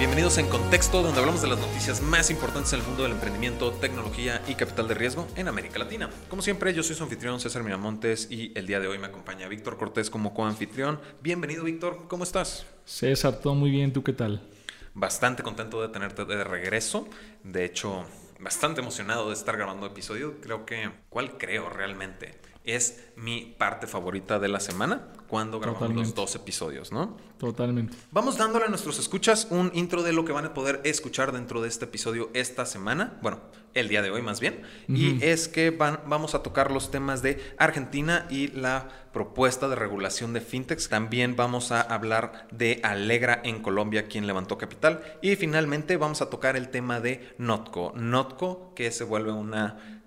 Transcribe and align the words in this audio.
Bienvenidos 0.00 0.38
en 0.38 0.46
Contexto, 0.48 1.02
donde 1.02 1.20
hablamos 1.20 1.42
de 1.42 1.48
las 1.48 1.58
noticias 1.58 2.00
más 2.00 2.30
importantes 2.30 2.72
en 2.72 2.80
el 2.80 2.86
mundo 2.86 3.02
del 3.02 3.12
emprendimiento, 3.12 3.70
tecnología 3.70 4.40
y 4.48 4.54
capital 4.54 4.88
de 4.88 4.94
riesgo 4.94 5.28
en 5.36 5.46
América 5.46 5.78
Latina. 5.78 6.08
Como 6.30 6.40
siempre, 6.40 6.72
yo 6.72 6.82
soy 6.82 6.96
su 6.96 7.02
anfitrión 7.02 7.38
César 7.38 7.62
Miramontes 7.62 8.26
y 8.30 8.50
el 8.54 8.66
día 8.66 8.80
de 8.80 8.88
hoy 8.88 8.96
me 8.96 9.08
acompaña 9.08 9.46
Víctor 9.46 9.76
Cortés 9.76 10.08
como 10.08 10.32
coanfitrión. 10.32 10.98
Bienvenido, 11.20 11.64
Víctor, 11.64 12.06
¿cómo 12.08 12.24
estás? 12.24 12.64
César, 12.86 13.40
todo 13.40 13.54
muy 13.54 13.70
bien, 13.70 13.92
¿tú 13.92 14.02
qué 14.02 14.14
tal? 14.14 14.40
Bastante 14.94 15.42
contento 15.42 15.82
de 15.82 15.88
tenerte 15.88 16.24
de 16.24 16.44
regreso. 16.44 17.06
De 17.44 17.66
hecho, 17.66 18.06
bastante 18.38 18.80
emocionado 18.80 19.28
de 19.28 19.34
estar 19.34 19.58
grabando 19.58 19.84
episodio. 19.84 20.40
Creo 20.40 20.64
que, 20.64 20.90
¿cuál 21.10 21.36
creo 21.36 21.68
realmente? 21.68 22.39
Es 22.64 23.04
mi 23.16 23.54
parte 23.58 23.86
favorita 23.86 24.38
de 24.38 24.48
la 24.48 24.60
semana 24.60 25.08
cuando 25.28 25.60
grabamos 25.60 25.94
los 25.94 26.14
dos 26.14 26.34
episodios, 26.34 26.92
¿no? 26.92 27.16
Totalmente. 27.38 27.96
Vamos 28.10 28.36
dándole 28.36 28.66
a 28.66 28.68
nuestros 28.68 28.98
escuchas 28.98 29.46
un 29.50 29.70
intro 29.74 30.02
de 30.02 30.12
lo 30.12 30.24
que 30.24 30.32
van 30.32 30.44
a 30.44 30.52
poder 30.52 30.80
escuchar 30.84 31.32
dentro 31.32 31.62
de 31.62 31.68
este 31.68 31.84
episodio 31.86 32.30
esta 32.34 32.66
semana, 32.66 33.18
bueno, 33.22 33.40
el 33.72 33.88
día 33.88 34.02
de 34.02 34.10
hoy 34.10 34.22
más 34.22 34.40
bien, 34.40 34.62
y 34.88 35.24
es 35.24 35.46
que 35.46 35.70
van, 35.70 36.00
vamos 36.06 36.34
a 36.34 36.42
tocar 36.42 36.72
los 36.72 36.90
temas 36.90 37.22
de 37.22 37.54
Argentina 37.58 38.26
y 38.28 38.48
la 38.48 38.88
propuesta 39.12 39.68
de 39.68 39.76
regulación 39.76 40.32
de 40.32 40.40
fintechs. 40.40 40.88
También 40.88 41.36
vamos 41.36 41.70
a 41.70 41.80
hablar 41.80 42.48
de 42.50 42.80
Alegra 42.82 43.40
en 43.44 43.62
Colombia, 43.62 44.08
quien 44.08 44.26
levantó 44.26 44.58
capital, 44.58 45.02
y 45.22 45.36
finalmente 45.36 45.96
vamos 45.96 46.20
a 46.22 46.28
tocar 46.28 46.56
el 46.56 46.68
tema 46.68 47.00
de 47.00 47.34
Notco. 47.38 47.92
Notco, 47.94 48.74
que 48.74 48.90
se 48.90 49.04
vuelve 49.04 49.30
una 49.30 50.02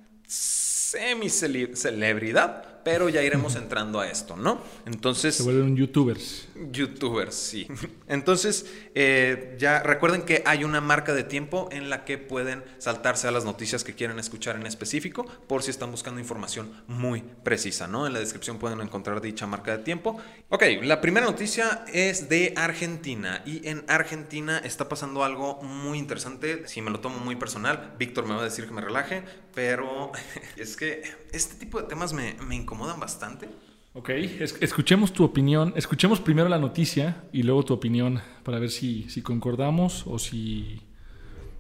semi-celebridad 0.94 2.73
pero 2.84 3.10
ya 3.10 3.22
iremos 3.22 3.56
entrando 3.56 4.00
a 4.00 4.08
esto, 4.08 4.36
¿no? 4.36 4.62
Entonces... 4.86 5.36
Se 5.36 5.44
vuelven 5.44 5.76
youtubers. 5.76 6.48
Youtubers, 6.72 7.36
sí. 7.36 7.68
Entonces, 8.08 8.66
eh, 8.96 9.56
ya 9.58 9.82
recuerden 9.82 10.24
que 10.24 10.44
hay 10.46 10.64
una 10.64 10.82
marca 10.82 11.14
de 11.14 11.24
tiempo 11.24 11.70
en 11.72 11.90
la 11.90 12.06
que 12.06 12.18
pueden 12.18 12.64
saltarse 12.78 13.28
a 13.28 13.32
las 13.32 13.46
noticias 13.46 13.84
que 13.84 13.94
quieren 13.94 14.20
escuchar 14.20 14.56
en 14.56 14.66
específico 14.66 15.26
por 15.48 15.64
si 15.64 15.72
están 15.72 15.92
buscando 15.92 16.20
información 16.20 16.72
muy 16.88 17.24
precisa, 17.44 17.88
¿no? 17.88 18.06
En 18.08 18.14
la 18.14 18.20
descripción 18.20 18.60
pueden 18.60 18.82
encontrar 18.82 19.22
dicha 19.22 19.48
marca 19.48 19.78
de 19.78 19.84
tiempo. 19.84 20.20
Ok, 20.50 20.64
la 20.84 21.02
primera 21.02 21.26
noticia 21.26 21.86
es 21.92 22.30
de 22.30 22.54
Argentina 22.56 23.42
y 23.46 23.68
en 23.68 23.84
Argentina 23.88 24.60
está 24.60 24.90
pasando 24.90 25.24
algo 25.24 25.62
muy 25.62 25.98
interesante. 25.98 26.68
Si 26.68 26.82
me 26.82 26.92
lo 26.92 27.00
tomo 27.00 27.20
muy 27.20 27.36
personal, 27.36 27.96
Víctor 27.98 28.26
me 28.26 28.36
va 28.36 28.42
a 28.42 28.46
decir 28.46 28.68
que 28.68 28.74
me 28.74 28.82
relaje, 28.82 29.24
pero 29.54 30.12
es 30.58 30.76
que 30.76 31.04
este 31.32 31.56
tipo 31.56 31.82
de 31.82 31.88
temas 31.88 32.14
me, 32.14 32.36
me 32.46 32.56
incomodan 32.56 32.73
bastante. 33.00 33.50
Ok, 33.94 34.10
escuchemos 34.10 35.14
tu 35.14 35.24
opinión. 35.24 35.74
Escuchemos 35.76 36.20
primero 36.20 36.50
la 36.50 36.58
noticia 36.58 37.24
y 37.32 37.44
luego 37.44 37.64
tu 37.64 37.74
opinión 37.74 38.22
para 38.44 38.60
ver 38.60 38.72
si, 38.72 39.08
si 39.10 39.22
concordamos 39.22 40.06
o 40.08 40.18
si, 40.18 40.82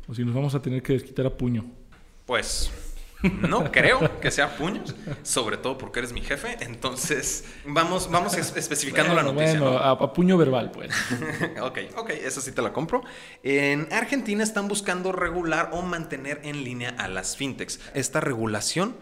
o 0.08 0.14
si 0.16 0.25
nos 0.25 0.34
vamos 0.34 0.56
a 0.56 0.61
tener 0.61 0.81
que 0.81 0.94
desquitar 0.94 1.28
a 1.28 1.38
puño. 1.38 1.66
Pues 2.25 2.72
no 3.23 3.72
creo 3.72 4.19
que 4.19 4.31
sea 4.31 4.58
puños, 4.58 4.95
sobre 5.22 5.58
todo 5.58 5.78
porque 5.78 6.00
eres 6.00 6.11
mi 6.11 6.22
jefe. 6.22 6.58
Entonces, 6.61 7.45
vamos, 7.66 8.09
vamos 8.09 8.36
especificando 8.36 9.14
la 9.14 9.23
noticia. 9.23 9.59
Bueno, 9.59 9.78
a, 9.78 10.14
puño 10.14 10.38
verbal, 10.38 10.72
pues. 10.72 10.91
ok, 11.61 11.80
ok, 11.97 12.09
eso 12.09 12.41
sí 12.41 12.52
te 12.52 12.61
la 12.61 12.73
compro. 12.73 13.03
En 13.44 13.88
Argentina 13.94 14.44
están 14.44 14.67
buscando 14.67 15.11
regular 15.11 15.69
o 15.72 15.81
mantener 15.84 16.41
en 16.44 16.64
línea 16.64 16.95
a 16.97 17.08
las 17.08 17.38
fintechs. 17.38 17.80
Esta 17.94 18.19
regulación 18.19 18.95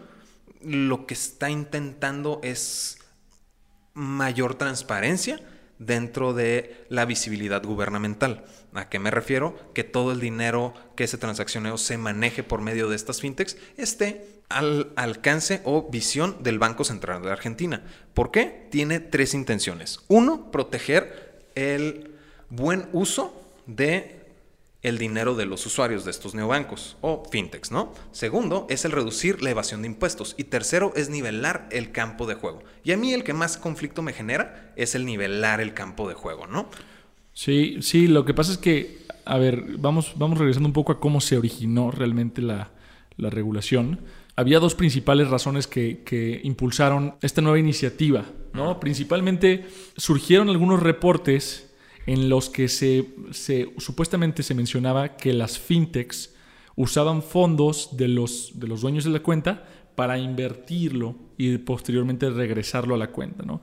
lo 0.64 1.06
que 1.06 1.14
está 1.14 1.50
intentando 1.50 2.40
es 2.42 2.98
mayor 3.94 4.54
transparencia 4.54 5.40
dentro 5.78 6.32
de 6.32 6.84
la 6.88 7.04
visibilidad 7.04 7.62
gubernamental. 7.62 8.44
¿A 8.72 8.88
qué 8.88 8.98
me 8.98 9.10
refiero? 9.10 9.56
Que 9.74 9.84
todo 9.84 10.12
el 10.12 10.20
dinero 10.20 10.74
que 10.96 11.06
se 11.06 11.18
transaccione 11.18 11.70
o 11.70 11.78
se 11.78 11.98
maneje 11.98 12.42
por 12.42 12.60
medio 12.60 12.88
de 12.88 12.96
estas 12.96 13.20
fintechs 13.20 13.56
esté 13.76 14.42
al 14.48 14.92
alcance 14.96 15.60
o 15.64 15.88
visión 15.90 16.42
del 16.42 16.58
Banco 16.58 16.84
Central 16.84 17.22
de 17.22 17.32
Argentina. 17.32 17.84
¿Por 18.14 18.30
qué? 18.30 18.68
Tiene 18.70 19.00
tres 19.00 19.34
intenciones. 19.34 20.00
Uno, 20.08 20.50
proteger 20.50 21.46
el 21.54 22.14
buen 22.48 22.88
uso 22.92 23.34
de 23.66 24.21
el 24.82 24.98
dinero 24.98 25.34
de 25.34 25.46
los 25.46 25.64
usuarios 25.64 26.04
de 26.04 26.10
estos 26.10 26.34
neobancos 26.34 26.96
o 27.00 27.22
fintechs, 27.30 27.70
¿no? 27.70 27.92
Segundo 28.10 28.66
es 28.68 28.84
el 28.84 28.92
reducir 28.92 29.42
la 29.42 29.50
evasión 29.50 29.82
de 29.82 29.88
impuestos 29.88 30.34
y 30.36 30.44
tercero 30.44 30.92
es 30.96 31.08
nivelar 31.08 31.68
el 31.70 31.92
campo 31.92 32.26
de 32.26 32.34
juego. 32.34 32.62
Y 32.82 32.92
a 32.92 32.96
mí 32.96 33.12
el 33.12 33.22
que 33.22 33.32
más 33.32 33.56
conflicto 33.56 34.02
me 34.02 34.12
genera 34.12 34.72
es 34.76 34.94
el 34.94 35.06
nivelar 35.06 35.60
el 35.60 35.72
campo 35.72 36.08
de 36.08 36.14
juego, 36.14 36.46
¿no? 36.46 36.68
Sí, 37.32 37.78
sí, 37.80 38.08
lo 38.08 38.24
que 38.24 38.34
pasa 38.34 38.52
es 38.52 38.58
que, 38.58 39.06
a 39.24 39.38
ver, 39.38 39.64
vamos, 39.78 40.14
vamos 40.16 40.38
regresando 40.38 40.68
un 40.68 40.74
poco 40.74 40.92
a 40.92 41.00
cómo 41.00 41.20
se 41.20 41.38
originó 41.38 41.90
realmente 41.90 42.42
la, 42.42 42.70
regulación. 43.16 44.00
Había 44.34 44.58
dos 44.58 44.74
principales 44.74 45.28
razones 45.28 45.68
que, 45.68 46.02
que, 46.02 46.40
impulsaron 46.42 47.14
esta 47.22 47.40
nueva 47.40 47.60
iniciativa, 47.60 48.24
¿no? 48.52 48.80
Principalmente 48.80 49.66
surgieron 49.96 50.48
algunos 50.48 50.82
reportes 50.82 51.71
en 52.06 52.28
los 52.28 52.48
que 52.48 52.68
se, 52.68 53.06
supuestamente 53.78 54.42
se 54.42 54.54
mencionaba 54.54 55.16
que 55.16 55.32
las 55.32 55.58
fintechs 55.58 56.34
usaban 56.76 57.22
fondos 57.22 57.96
de 57.96 58.08
los, 58.08 58.52
de 58.54 58.66
los 58.66 58.80
dueños 58.80 59.04
de 59.04 59.10
la 59.10 59.20
cuenta 59.20 59.64
para 59.94 60.18
invertirlo 60.18 61.14
y 61.36 61.58
posteriormente 61.58 62.30
regresarlo 62.30 62.94
a 62.94 62.98
la 62.98 63.08
cuenta. 63.08 63.44
¿no? 63.44 63.60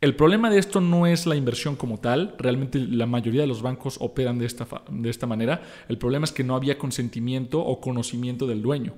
El 0.00 0.14
problema 0.14 0.50
de 0.50 0.58
esto 0.58 0.80
no 0.80 1.06
es 1.06 1.26
la 1.26 1.36
inversión 1.36 1.76
como 1.76 1.98
tal, 1.98 2.34
realmente 2.38 2.78
la 2.78 3.06
mayoría 3.06 3.40
de 3.40 3.46
los 3.46 3.62
bancos 3.62 3.96
operan 4.00 4.38
de 4.38 4.46
esta, 4.46 4.66
de 4.90 5.10
esta 5.10 5.26
manera, 5.26 5.62
el 5.88 5.98
problema 5.98 6.24
es 6.24 6.32
que 6.32 6.44
no 6.44 6.54
había 6.54 6.78
consentimiento 6.78 7.60
o 7.60 7.80
conocimiento 7.80 8.46
del 8.46 8.62
dueño 8.62 8.94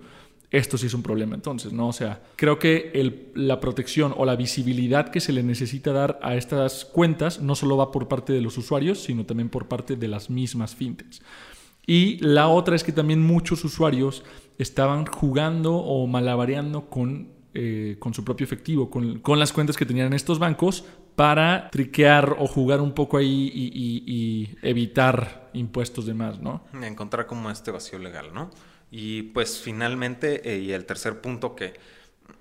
esto 0.51 0.79
sí 0.79 0.87
es 0.87 0.95
un 0.95 1.03
problema 1.03 1.35
entonces, 1.35 1.73
¿no? 1.73 1.89
O 1.89 1.93
sea, 1.93 2.23
creo 2.37 2.59
que 2.59 3.31
la 3.35 3.61
protección 3.61 4.15
o 4.17 4.25
la 4.25 4.37
visibilidad 4.37 5.09
que 5.11 5.21
se 5.21 5.33
le 5.33 5.43
necesita 5.43 5.93
dar 5.93 6.19
a 6.23 6.37
estas 6.37 6.85
cuentas 6.85 7.41
no 7.41 7.55
solo 7.55 7.77
va 7.77 7.91
por 7.91 8.09
parte 8.09 8.33
de 8.33 8.41
los 8.41 8.57
usuarios, 8.57 9.03
sino 9.03 9.27
también 9.27 9.49
por 9.49 9.67
parte 9.67 9.97
de 9.97 10.09
las 10.09 10.31
mismas 10.31 10.75
fintechs. 10.75 11.23
Y 11.87 12.19
la 12.19 12.49
otra 12.49 12.75
es 12.77 12.85
que 12.85 12.93
también 12.93 13.23
muchos 13.23 13.65
usuarios 13.65 14.25
estaban 14.59 15.07
jugando 15.07 15.77
o 15.77 16.07
malabareando 16.07 16.89
con, 16.89 17.29
eh, 17.55 17.97
con 17.99 18.15
su 18.15 18.25
propio 18.25 18.45
efectivo, 18.45 18.91
con, 18.91 19.21
con, 19.21 19.39
las 19.39 19.53
cuentas 19.53 19.77
que 19.77 19.87
tenían 19.87 20.13
estos 20.13 20.39
bancos 20.39 20.85
para 21.15 21.71
triquear 21.71 22.37
o 22.39 22.47
jugar 22.47 22.81
un 22.81 22.93
poco 22.93 23.17
ahí 23.17 23.51
y, 23.55 24.03
y 24.07 24.57
evitar 24.63 25.51
impuestos 25.55 26.07
de 26.07 26.15
más, 26.15 26.41
¿no? 26.41 26.63
Encontrar 26.83 27.27
como 27.27 27.51
este 27.51 27.71
vacío 27.71 27.99
legal, 27.99 28.35
¿no? 28.35 28.51
Y 28.99 29.25
pues 29.25 29.61
finalmente, 29.61 30.51
eh, 30.51 30.59
y 30.59 30.73
el 30.73 30.87
tercer 30.87 31.21
punto 31.21 31.55
que, 31.55 31.75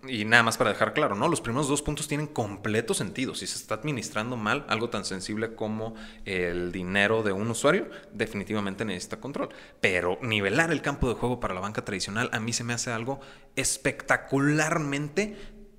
y 0.08 0.24
nada 0.24 0.42
más 0.42 0.56
para 0.56 0.70
dejar 0.70 0.94
claro, 0.94 1.14
¿no? 1.14 1.28
Los 1.28 1.42
primeros 1.42 1.68
dos 1.68 1.82
puntos 1.82 2.08
tienen 2.08 2.28
completo 2.28 2.94
sentido. 2.94 3.36
Si 3.36 3.46
se 3.46 3.58
está 3.58 3.76
administrando 3.76 4.38
mal 4.38 4.66
algo 4.70 4.90
tan 4.90 5.04
sensible 5.04 5.54
como 5.56 5.96
el 6.24 6.72
dinero 6.72 7.24
de 7.24 7.34
un 7.34 7.50
usuario, 7.50 7.90
definitivamente 8.14 8.86
necesita 8.86 9.20
control. 9.20 9.50
Pero 9.82 10.18
nivelar 10.22 10.72
el 10.72 10.82
campo 10.82 11.10
de 11.10 11.16
juego 11.16 11.42
para 11.42 11.54
la 11.54 11.60
banca 11.60 11.84
tradicional 11.84 12.30
a 12.32 12.40
mí 12.40 12.54
se 12.54 12.64
me 12.64 12.72
hace 12.72 12.90
algo 12.90 13.20
espectacularmente 13.58 15.36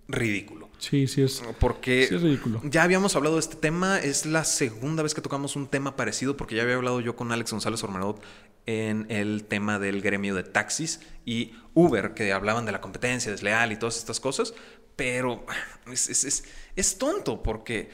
ridículo. 0.09 0.69
Sí, 0.78 1.06
sí 1.06 1.22
es. 1.22 1.43
Porque 1.59 2.05
es 2.05 2.22
ridículo. 2.22 2.61
ya 2.65 2.83
habíamos 2.83 3.17
hablado 3.17 3.37
de 3.37 3.41
este 3.41 3.56
tema, 3.56 3.99
es 3.99 4.27
la 4.27 4.44
segunda 4.44 5.03
vez 5.03 5.15
que 5.15 5.21
tocamos 5.21 5.56
un 5.56 5.69
tema 5.69 5.97
parecido, 5.97 6.37
porque 6.37 6.55
ya 6.55 6.62
había 6.62 6.77
hablado 6.77 7.00
yo 7.00 7.17
con 7.17 7.33
Alex 7.33 7.50
González 7.50 7.83
Ormerod 7.83 8.21
en 8.67 9.06
el 9.11 9.44
tema 9.44 9.78
del 9.78 10.03
gremio 10.03 10.34
de 10.34 10.43
taxis 10.43 11.00
y 11.25 11.55
Uber, 11.75 12.15
que 12.15 12.33
hablaban 12.33 12.67
de 12.67 12.72
la 12.72 12.81
competencia 12.81 13.31
desleal 13.31 13.72
y 13.72 13.77
todas 13.77 13.97
estas 13.97 14.21
cosas, 14.21 14.55
pero 14.97 15.44
es, 15.87 16.99
tonto 16.99 17.43
porque, 17.43 17.91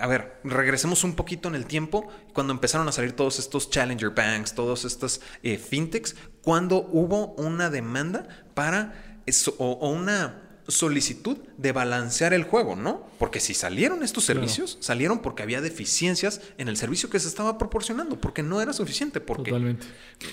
a 0.00 0.06
ver, 0.06 0.40
regresemos 0.44 1.04
un 1.04 1.14
poquito 1.14 1.48
en 1.48 1.54
el 1.54 1.66
tiempo, 1.66 2.08
cuando 2.34 2.52
empezaron 2.52 2.88
a 2.88 2.92
salir 2.92 3.12
todos 3.12 3.38
estos 3.38 3.70
Challenger 3.70 4.10
Banks, 4.10 4.54
todos 4.54 4.84
estos 4.84 5.20
eh, 5.42 5.58
fintechs, 5.58 6.16
cuando 6.42 6.88
hubo 6.90 7.34
una 7.34 7.70
demanda 7.70 8.28
para, 8.54 9.20
eso, 9.26 9.54
o 9.58 9.90
una 9.90 10.51
solicitud 10.68 11.36
de 11.56 11.72
balancear 11.72 12.32
el 12.32 12.44
juego, 12.44 12.76
¿no? 12.76 13.06
Porque 13.18 13.40
si 13.40 13.54
salieron 13.54 14.02
estos 14.02 14.24
servicios, 14.24 14.78
salieron 14.80 15.20
porque 15.20 15.42
había 15.42 15.60
deficiencias 15.60 16.40
en 16.58 16.68
el 16.68 16.76
servicio 16.76 17.10
que 17.10 17.18
se 17.18 17.28
estaba 17.28 17.58
proporcionando, 17.58 18.20
porque 18.20 18.42
no 18.42 18.60
era 18.60 18.72
suficiente. 18.72 19.20
Porque... 19.20 19.50
Totalmente. 19.50 19.86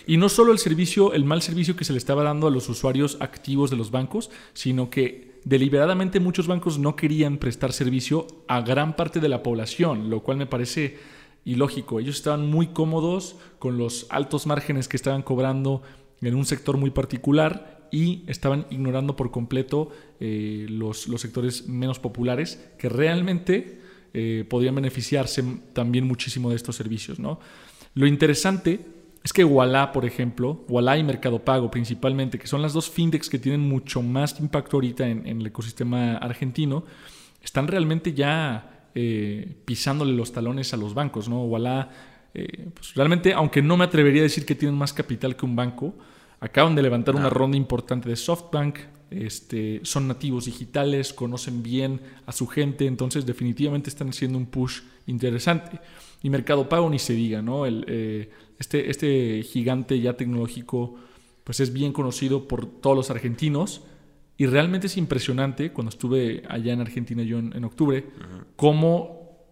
Y 0.05 0.17
no 0.17 0.29
solo 0.29 0.51
el 0.51 0.59
servicio, 0.59 1.13
el 1.13 1.25
mal 1.25 1.41
servicio 1.41 1.75
que 1.75 1.85
se 1.85 1.93
le 1.93 1.97
estaba 1.97 2.23
dando 2.23 2.47
a 2.47 2.51
los 2.51 2.69
usuarios 2.69 3.17
activos 3.19 3.69
de 3.69 3.77
los 3.77 3.91
bancos, 3.91 4.29
sino 4.53 4.89
que 4.89 5.39
deliberadamente 5.45 6.19
muchos 6.19 6.47
bancos 6.47 6.77
no 6.79 6.95
querían 6.95 7.37
prestar 7.37 7.73
servicio 7.73 8.27
a 8.47 8.61
gran 8.61 8.95
parte 8.95 9.19
de 9.19 9.29
la 9.29 9.41
población, 9.41 10.09
lo 10.09 10.21
cual 10.21 10.37
me 10.37 10.45
parece 10.45 10.97
ilógico. 11.45 11.99
Ellos 11.99 12.17
estaban 12.17 12.47
muy 12.47 12.67
cómodos 12.67 13.37
con 13.57 13.77
los 13.77 14.05
altos 14.09 14.45
márgenes 14.45 14.87
que 14.87 14.97
estaban 14.97 15.23
cobrando 15.23 15.81
en 16.21 16.35
un 16.35 16.45
sector 16.45 16.77
muy 16.77 16.91
particular 16.91 17.78
y 17.91 18.23
estaban 18.27 18.65
ignorando 18.69 19.15
por 19.15 19.31
completo 19.31 19.91
eh, 20.19 20.65
los, 20.69 21.07
los, 21.07 21.21
sectores 21.21 21.67
menos 21.67 21.99
populares 21.99 22.71
que 22.77 22.89
realmente 22.89 23.79
eh, 24.13 24.45
podrían 24.49 24.75
beneficiarse 24.75 25.43
también 25.73 26.05
muchísimo 26.05 26.49
de 26.49 26.55
estos 26.55 26.75
servicios. 26.75 27.19
¿no? 27.19 27.39
Lo 27.93 28.07
interesante 28.07 28.79
es 29.23 29.33
que 29.33 29.43
Walla, 29.43 29.91
por 29.91 30.05
ejemplo, 30.05 30.65
Walla 30.67 30.97
y 30.97 31.03
Mercado 31.03 31.39
Pago 31.39 31.69
principalmente, 31.69 32.39
que 32.39 32.47
son 32.47 32.61
las 32.61 32.73
dos 32.73 32.89
fintechs 32.89 33.29
que 33.29 33.39
tienen 33.39 33.61
mucho 33.61 34.01
más 34.01 34.39
impacto 34.39 34.77
ahorita 34.77 35.07
en, 35.07 35.27
el 35.27 35.45
ecosistema 35.45 36.17
argentino, 36.17 36.85
están 37.43 37.67
realmente 37.67 38.13
ya 38.13 38.89
eh, 38.95 39.55
pisándole 39.65 40.13
los 40.13 40.31
talones 40.31 40.73
a 40.73 40.77
los 40.77 40.93
bancos, 40.93 41.29
¿no? 41.29 41.43
Walla, 41.43 41.89
eh, 42.33 42.69
pues 42.73 42.95
realmente, 42.95 43.33
aunque 43.33 43.61
no 43.61 43.77
me 43.77 43.85
atrevería 43.85 44.21
a 44.21 44.23
decir 44.23 44.45
que 44.45 44.55
tienen 44.55 44.77
más 44.77 44.93
capital 44.93 45.35
que 45.35 45.45
un 45.45 45.55
banco, 45.55 45.95
acaban 46.39 46.75
de 46.75 46.81
levantar 46.81 47.15
una 47.15 47.29
ronda 47.29 47.57
importante 47.57 48.09
de 48.09 48.15
SoftBank, 48.15 48.77
este, 49.11 49.81
son 49.83 50.07
nativos 50.07 50.45
digitales, 50.45 51.13
conocen 51.13 51.63
bien 51.63 51.99
a 52.25 52.31
su 52.31 52.47
gente, 52.47 52.85
entonces 52.85 53.25
definitivamente 53.25 53.89
están 53.89 54.09
haciendo 54.09 54.37
un 54.37 54.45
push 54.45 54.81
interesante. 55.07 55.79
Y 56.21 56.29
Mercado 56.29 56.69
Pago 56.69 56.89
ni 56.89 56.99
se 56.99 57.13
diga, 57.13 57.41
¿no? 57.41 57.65
El, 57.65 57.85
eh, 57.87 58.29
este, 58.59 58.89
este 58.89 59.41
gigante 59.43 59.99
ya 59.99 60.13
tecnológico 60.13 60.95
pues 61.43 61.61
es 61.61 61.73
bien 61.73 61.93
conocido 61.93 62.47
por 62.47 62.67
todos 62.67 62.95
los 62.95 63.09
argentinos 63.09 63.81
y 64.37 64.45
realmente 64.45 64.87
es 64.87 64.97
impresionante 64.97 65.71
cuando 65.71 65.89
estuve 65.89 66.43
allá 66.47 66.73
en 66.73 66.81
Argentina 66.81 67.23
yo 67.23 67.39
en, 67.39 67.63
octubre, 67.63 68.05
cómo 68.55 69.47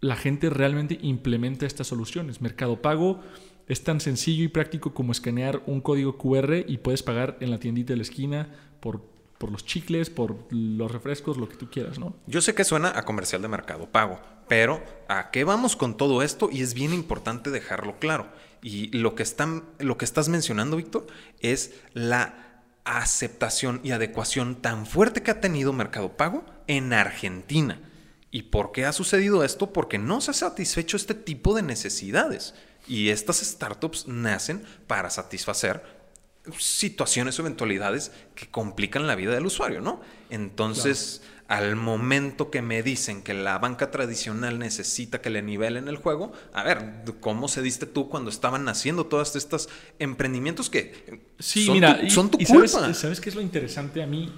la 0.00 0.14
gente 0.14 0.50
realmente 0.50 0.98
implementa 1.00 1.66
estas 1.66 1.86
soluciones. 1.86 2.42
Mercado 2.42 2.82
Pago 2.82 3.20
es 3.68 3.84
tan 3.84 4.00
sencillo 4.00 4.44
y 4.44 4.48
práctico 4.48 4.94
como 4.94 5.12
escanear 5.12 5.62
un 5.66 5.80
código 5.80 6.18
QR 6.18 6.64
y 6.66 6.78
puedes 6.78 7.02
pagar 7.02 7.36
en 7.40 7.50
la 7.50 7.58
tiendita 7.58 7.92
de 7.92 7.98
la 7.98 8.02
esquina 8.02 8.48
por 8.80 9.02
por 9.38 9.52
los 9.52 9.64
chicles, 9.64 10.10
por 10.10 10.36
los 10.50 10.90
refrescos, 10.90 11.36
lo 11.36 11.48
que 11.48 11.56
tú 11.56 11.70
quieras, 11.70 11.98
¿no? 11.98 12.14
Yo 12.26 12.42
sé 12.42 12.54
que 12.54 12.64
suena 12.64 12.92
a 12.96 13.04
comercial 13.04 13.40
de 13.40 13.48
mercado 13.48 13.86
pago, 13.86 14.20
pero 14.48 14.82
¿a 15.08 15.30
qué 15.30 15.44
vamos 15.44 15.76
con 15.76 15.96
todo 15.96 16.22
esto? 16.22 16.50
Y 16.52 16.62
es 16.62 16.74
bien 16.74 16.92
importante 16.92 17.50
dejarlo 17.50 17.98
claro. 17.98 18.28
Y 18.62 18.88
lo 18.88 19.14
que, 19.14 19.22
están, 19.22 19.64
lo 19.78 19.96
que 19.96 20.04
estás 20.04 20.28
mencionando, 20.28 20.76
Víctor, 20.76 21.06
es 21.40 21.74
la 21.94 22.62
aceptación 22.84 23.80
y 23.84 23.92
adecuación 23.92 24.56
tan 24.56 24.86
fuerte 24.86 25.22
que 25.22 25.30
ha 25.30 25.40
tenido 25.40 25.72
Mercado 25.72 26.16
Pago 26.16 26.44
en 26.66 26.92
Argentina. 26.92 27.80
¿Y 28.30 28.42
por 28.44 28.72
qué 28.72 28.84
ha 28.84 28.92
sucedido 28.92 29.44
esto? 29.44 29.72
Porque 29.72 29.98
no 29.98 30.20
se 30.20 30.32
ha 30.32 30.34
satisfecho 30.34 30.96
este 30.96 31.14
tipo 31.14 31.54
de 31.54 31.62
necesidades. 31.62 32.54
Y 32.88 33.10
estas 33.10 33.38
startups 33.38 34.08
nacen 34.08 34.64
para 34.86 35.10
satisfacer 35.10 35.82
situaciones 36.58 37.38
o 37.38 37.42
eventualidades 37.42 38.10
que 38.34 38.48
complican 38.48 39.06
la 39.06 39.14
vida 39.14 39.34
del 39.34 39.46
usuario, 39.46 39.80
¿no? 39.80 40.00
Entonces, 40.30 41.22
al 41.48 41.76
momento 41.76 42.50
que 42.50 42.62
me 42.62 42.82
dicen 42.82 43.22
que 43.22 43.34
la 43.34 43.58
banca 43.58 43.90
tradicional 43.90 44.58
necesita 44.58 45.20
que 45.20 45.30
le 45.30 45.42
nivelen 45.42 45.88
el 45.88 45.96
juego, 45.96 46.32
a 46.52 46.62
ver, 46.62 47.04
¿cómo 47.20 47.48
se 47.48 47.62
diste 47.62 47.86
tú 47.86 48.08
cuando 48.08 48.30
estaban 48.30 48.64
naciendo 48.64 49.06
todos 49.06 49.36
estos 49.36 49.68
emprendimientos 49.98 50.70
que 50.70 51.22
sí, 51.38 51.66
son, 51.66 51.74
mira, 51.74 52.00
tu, 52.00 52.10
son 52.10 52.30
tu 52.30 52.38
culpa? 52.38 52.68
Sabes, 52.68 52.98
¿Sabes 52.98 53.20
qué 53.20 53.30
es 53.30 53.34
lo 53.34 53.40
interesante? 53.40 54.02
A 54.02 54.06
mí, 54.06 54.32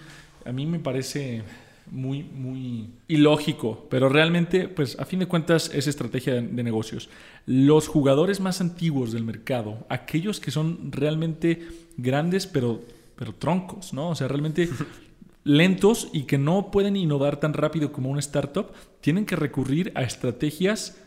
a 0.45 0.53
mí 0.53 0.67
me 0.67 0.79
parece 0.79 1.43
muy, 1.91 2.23
muy 2.23 2.91
ilógico, 3.09 3.87
pero 3.91 4.09
realmente, 4.09 4.69
pues 4.69 4.99
a 4.99 5.05
fin 5.05 5.21
de 5.21 5.27
cuentas 5.27 5.71
es 5.75 5.87
estrategia 5.87 6.35
de, 6.35 6.63
negocios. 6.63 7.09
Los 7.47 7.89
jugadores 7.89 8.41
más 8.41 8.61
antiguos 8.61 9.13
del 9.13 9.25
mercado, 9.25 9.87
aquellos 9.89 10.41
que 10.41 10.51
son 10.51 10.93
realmente 10.93 11.67
grandes 11.97 12.47
pero, 12.47 12.83
pero 13.17 13.35
troncos, 13.35 13.93
¿no? 13.93 14.11
O 14.11 14.15
sea, 14.15 14.29
realmente 14.29 14.69
lentos 15.45 16.09
y 16.13 16.23
que 16.23 16.39
no 16.39 16.71
pueden 16.71 16.97
innovar 16.97 17.41
tan 17.41 17.53
rápido 17.53 17.93
como 17.93 18.11
una 18.11 18.21
startup, 18.21 18.73
tienen 19.01 19.27
que 19.27 19.37
recurrir 19.37 19.93
a 19.95 20.03
estrategias 20.03 20.99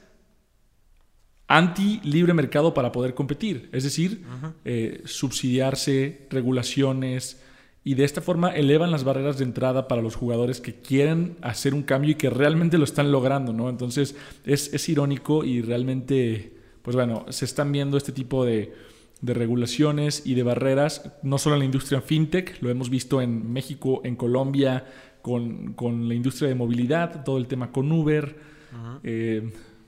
anti 1.47 1.99
libre 2.03 2.33
mercado 2.33 2.73
para 2.73 2.91
poder 2.91 3.13
competir, 3.13 3.69
es 3.71 3.83
decir, 3.83 4.23
eh, 4.65 5.01
subsidiarse, 5.05 6.27
regulaciones, 6.29 7.41
y 7.83 7.95
de 7.95 8.05
esta 8.05 8.21
forma 8.21 8.49
elevan 8.49 8.91
las 8.91 9.03
barreras 9.03 9.37
de 9.37 9.43
entrada 9.43 9.87
para 9.87 10.01
los 10.01 10.15
jugadores 10.15 10.61
que 10.61 10.75
quieren 10.75 11.35
hacer 11.41 11.73
un 11.73 11.83
cambio 11.83 12.11
y 12.11 12.15
que 12.15 12.29
realmente 12.29 12.77
lo 12.77 12.85
están 12.85 13.11
logrando, 13.11 13.51
¿no? 13.51 13.69
Entonces 13.69 14.15
es, 14.45 14.89
irónico 14.89 15.43
y 15.43 15.61
realmente, 15.61 16.53
pues 16.81 16.95
bueno, 16.95 17.25
se 17.29 17.45
están 17.45 17.71
viendo 17.71 17.97
este 17.97 18.11
tipo 18.11 18.45
de, 18.45 18.73
regulaciones 19.21 20.25
y 20.25 20.33
de 20.33 20.43
barreras, 20.43 21.09
no 21.23 21.37
solo 21.37 21.55
en 21.55 21.59
la 21.59 21.65
industria 21.65 22.01
fintech, 22.01 22.61
lo 22.61 22.69
hemos 22.69 22.89
visto 22.89 23.21
en 23.21 23.53
México, 23.53 24.01
en 24.03 24.17
Colombia, 24.17 24.85
con, 25.21 25.75
la 26.09 26.13
industria 26.13 26.49
de 26.49 26.55
movilidad, 26.55 27.23
todo 27.23 27.37
el 27.37 27.47
tema 27.47 27.71
con 27.71 27.89
Uber. 27.89 28.35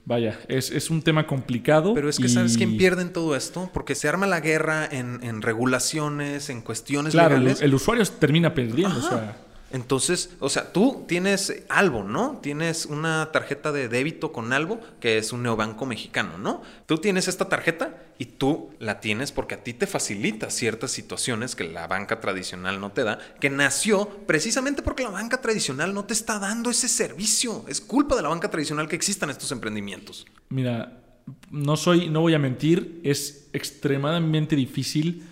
Vaya, 0.06 0.40
es, 0.48 0.90
un 0.92 1.02
tema 1.02 1.26
complicado. 1.26 1.94
Pero 1.96 2.10
es 2.10 2.18
que, 2.18 2.30
¿sabes 2.30 2.58
quién 2.58 2.78
pierde 2.78 3.02
en 3.02 3.12
todo 3.12 3.36
esto? 3.36 3.70
Porque 3.74 3.96
se 3.96 4.08
arma 4.08 4.28
la 4.28 4.40
guerra 4.40 4.88
en, 4.90 5.42
regulaciones, 5.42 6.50
en 6.50 6.62
cuestiones 6.62 7.14
claro, 7.14 7.38
legales. 7.38 7.60
El, 7.60 7.70
el 7.70 7.74
usuario 7.76 8.06
termina 8.06 8.54
perdiendo. 8.54 9.00
O 9.00 9.02
sea. 9.02 9.45
Entonces, 9.72 10.36
o 10.40 10.50
sea, 10.50 10.72
tú 10.72 11.06
tienes 11.08 11.64
Albo, 11.70 12.04
¿no? 12.04 12.40
Tienes 12.42 12.86
una 12.86 13.32
tarjeta 13.32 13.72
de 13.72 13.90
débito 13.90 14.32
con 14.32 14.54
Albo, 14.54 14.80
que 15.00 15.18
es 15.18 15.34
un 15.34 15.44
neobanco 15.44 15.86
mexicano, 15.86 16.38
¿no? 16.38 16.62
Tú 16.86 17.00
tienes 17.00 17.28
esta 17.28 17.50
tarjeta 17.50 18.04
y 18.18 18.26
tú 18.26 18.70
la 18.80 19.00
tienes 19.00 19.32
porque 19.32 19.56
a 19.56 19.64
ti 19.64 19.74
te 19.74 19.88
facilita 19.88 20.50
ciertas 20.50 20.92
situaciones 20.92 21.56
que 21.56 21.64
la 21.64 21.88
banca 21.88 22.22
tradicional 22.22 22.80
no 22.80 22.92
te 22.92 23.04
da, 23.04 23.20
que 23.42 23.50
nació 23.50 24.08
precisamente 24.28 24.82
porque 24.82 25.04
la 25.04 25.10
banca 25.10 25.42
tradicional 25.42 25.94
no 25.94 26.06
te 26.06 26.14
está 26.14 26.40
dando 26.40 26.70
ese 26.70 26.88
servicio. 26.88 27.66
Es 27.68 27.82
culpa 27.82 28.16
de 28.16 28.22
la 28.22 28.30
banca 28.30 28.50
tradicional 28.50 28.88
que 28.88 28.96
existan 28.96 29.30
estos 29.30 29.52
emprendimientos. 29.52 30.26
Mira, 30.50 31.02
no 31.50 31.76
soy, 31.76 32.10
no 32.10 32.22
voy 32.22 32.36
a 32.36 32.40
mentir, 32.40 33.02
es 33.04 33.50
extremadamente 33.52 34.56
difícil 34.56 35.24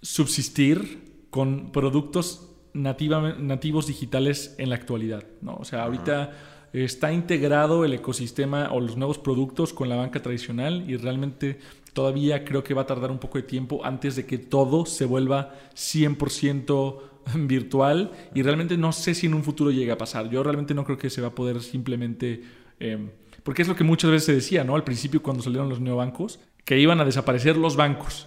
subsistir 0.00 1.26
con 1.30 1.72
productos 1.72 2.45
nativos 2.82 3.86
digitales 3.86 4.54
en 4.58 4.70
la 4.70 4.76
actualidad. 4.76 5.24
¿no? 5.40 5.56
O 5.56 5.64
sea, 5.64 5.84
ahorita 5.84 6.32
está 6.72 7.12
integrado 7.12 7.84
el 7.84 7.94
ecosistema 7.94 8.70
o 8.72 8.80
los 8.80 8.96
nuevos 8.96 9.18
productos 9.18 9.72
con 9.72 9.88
la 9.88 9.96
banca 9.96 10.20
tradicional 10.22 10.88
y 10.88 10.96
realmente 10.96 11.58
todavía 11.92 12.44
creo 12.44 12.62
que 12.62 12.74
va 12.74 12.82
a 12.82 12.86
tardar 12.86 13.10
un 13.10 13.18
poco 13.18 13.38
de 13.38 13.44
tiempo 13.44 13.84
antes 13.84 14.16
de 14.16 14.26
que 14.26 14.38
todo 14.38 14.84
se 14.84 15.06
vuelva 15.06 15.54
100% 15.74 17.00
virtual 17.34 18.12
y 18.34 18.42
realmente 18.42 18.76
no 18.76 18.92
sé 18.92 19.14
si 19.14 19.26
en 19.26 19.34
un 19.34 19.42
futuro 19.42 19.70
llegue 19.70 19.92
a 19.92 19.98
pasar. 19.98 20.28
Yo 20.28 20.42
realmente 20.42 20.74
no 20.74 20.84
creo 20.84 20.98
que 20.98 21.10
se 21.10 21.20
va 21.20 21.28
a 21.28 21.34
poder 21.34 21.62
simplemente... 21.62 22.42
Em, 22.78 23.10
porque 23.42 23.62
es 23.62 23.68
lo 23.68 23.76
que 23.76 23.84
muchas 23.84 24.10
veces 24.10 24.26
se 24.26 24.34
decía, 24.34 24.64
¿no? 24.64 24.74
Al 24.74 24.84
principio 24.84 25.22
cuando 25.22 25.42
salieron 25.42 25.68
los 25.68 25.80
neobancos, 25.80 26.40
que 26.64 26.78
iban 26.78 27.00
a 27.00 27.04
desaparecer 27.04 27.56
los 27.56 27.76
bancos. 27.76 28.26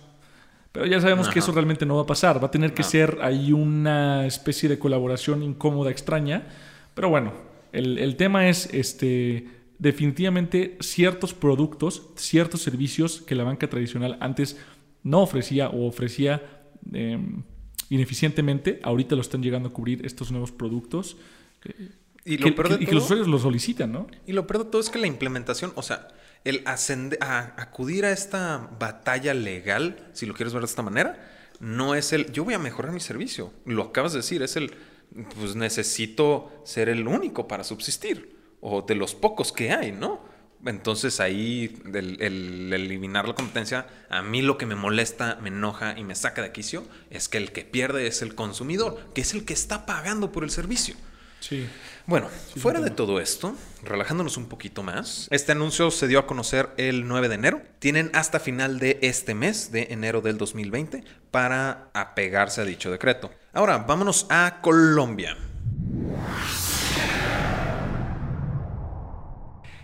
Pero 0.71 0.85
ya 0.85 1.01
sabemos 1.01 1.29
que 1.29 1.39
eso 1.39 1.51
realmente 1.51 1.85
no 1.85 1.95
va 1.95 2.03
a 2.03 2.05
pasar. 2.05 2.41
Va 2.41 2.47
a 2.47 2.51
tener 2.51 2.73
que 2.73 2.83
ser 2.83 3.17
ahí 3.21 3.51
una 3.51 4.25
especie 4.27 4.69
de 4.69 4.77
colaboración 4.77 5.41
incómoda, 5.41 5.89
extraña. 5.89 6.47
Pero 6.93 7.09
bueno, 7.09 7.33
el, 7.71 8.15
tema 8.17 8.49
es 8.49 8.71
este, 8.73 9.47
definitivamente 9.79 10.77
ciertos 10.79 11.33
productos, 11.33 12.09
ciertos 12.15 12.61
servicios 12.61 13.21
que 13.21 13.35
la 13.35 13.43
banca 13.43 13.67
tradicional 13.67 14.17
antes 14.19 14.57
no 15.03 15.21
ofrecía 15.21 15.69
o 15.69 15.87
ofrecía 15.87 16.43
em, 16.91 17.43
ineficientemente, 17.89 18.79
ahorita 18.83 19.15
lo 19.15 19.21
están 19.21 19.41
llegando 19.41 19.69
a 19.69 19.73
cubrir 19.73 20.05
estos 20.05 20.31
nuevos 20.31 20.51
productos. 20.51 21.17
y, 22.25 22.37
que, 22.37 22.49
y 22.79 22.85
que 22.85 22.93
los 22.93 23.05
usuarios 23.05 23.27
lo 23.27 23.39
solicitan, 23.39 23.91
¿no? 23.91 24.07
Y 24.27 24.33
lo 24.33 24.45
peor 24.45 24.65
de 24.65 24.69
todo 24.69 24.81
es 24.81 24.89
que 24.89 24.99
la 24.99 25.07
implementación, 25.07 25.71
o 25.75 25.81
sea, 25.81 26.09
el 26.45 26.63
a 26.65 27.53
acudir 27.57 28.05
a 28.05 28.11
esta 28.11 28.69
batalla 28.79 29.33
legal, 29.33 30.09
si 30.13 30.25
lo 30.25 30.33
quieres 30.33 30.53
ver 30.53 30.61
de 30.61 30.67
esta 30.67 30.81
manera, 30.81 31.29
no 31.59 31.95
es 31.95 32.13
el 32.13 32.31
yo 32.31 32.43
voy 32.43 32.53
a 32.53 32.59
mejorar 32.59 32.91
mi 32.91 32.99
servicio. 32.99 33.53
Lo 33.65 33.83
acabas 33.83 34.13
de 34.13 34.19
decir, 34.19 34.41
es 34.41 34.55
el 34.55 34.73
pues 35.39 35.55
necesito 35.55 36.61
ser 36.65 36.89
el 36.89 37.07
único 37.07 37.47
para 37.47 37.63
subsistir 37.63 38.37
o 38.61 38.81
de 38.81 38.95
los 38.95 39.15
pocos 39.15 39.51
que 39.51 39.71
hay, 39.71 39.91
¿no? 39.91 40.27
Entonces 40.65 41.21
ahí 41.21 41.81
el, 41.93 42.21
el, 42.21 42.73
eliminar 42.73 43.27
la 43.27 43.33
competencia, 43.33 43.87
a 44.09 44.21
mí 44.21 44.41
lo 44.41 44.57
que 44.57 44.65
me 44.65 44.75
molesta, 44.75 45.39
me 45.41 45.47
enoja 45.47 45.97
y 45.97 46.03
me 46.03 46.15
saca 46.15 46.41
de 46.41 46.51
quicio 46.51 46.83
es 47.09 47.29
que 47.29 47.37
el 47.37 47.53
que 47.53 47.63
pierde 47.63 48.07
es 48.07 48.21
el 48.21 48.35
consumidor, 48.35 48.99
que 49.13 49.21
es 49.21 49.33
el 49.33 49.45
que 49.45 49.53
está 49.53 49.85
pagando 49.85 50.31
por 50.31 50.43
el 50.43 50.51
servicio. 50.51 50.95
Sí. 51.39 51.67
Bueno, 52.05 52.27
fuera 52.57 52.81
de 52.81 52.89
todo 52.89 53.19
esto, 53.19 53.55
relajándonos 53.83 54.37
un 54.37 54.47
poquito 54.49 54.81
más, 54.83 55.27
este 55.31 55.51
anuncio 55.51 55.91
se 55.91 56.07
dio 56.07 56.19
a 56.19 56.25
conocer 56.27 56.69
el 56.77 57.07
9 57.07 57.29
de 57.29 57.35
enero. 57.35 57.61
Tienen 57.79 58.09
hasta 58.13 58.39
final 58.39 58.79
de 58.79 58.97
este 59.01 59.35
mes, 59.35 59.71
de 59.71 59.87
enero 59.91 60.21
del 60.21 60.37
2020, 60.37 61.03
para 61.31 61.89
apegarse 61.93 62.61
a 62.61 62.65
dicho 62.65 62.89
decreto. 62.91 63.29
Ahora, 63.53 63.77
vámonos 63.77 64.25
a 64.29 64.59
Colombia. 64.61 65.37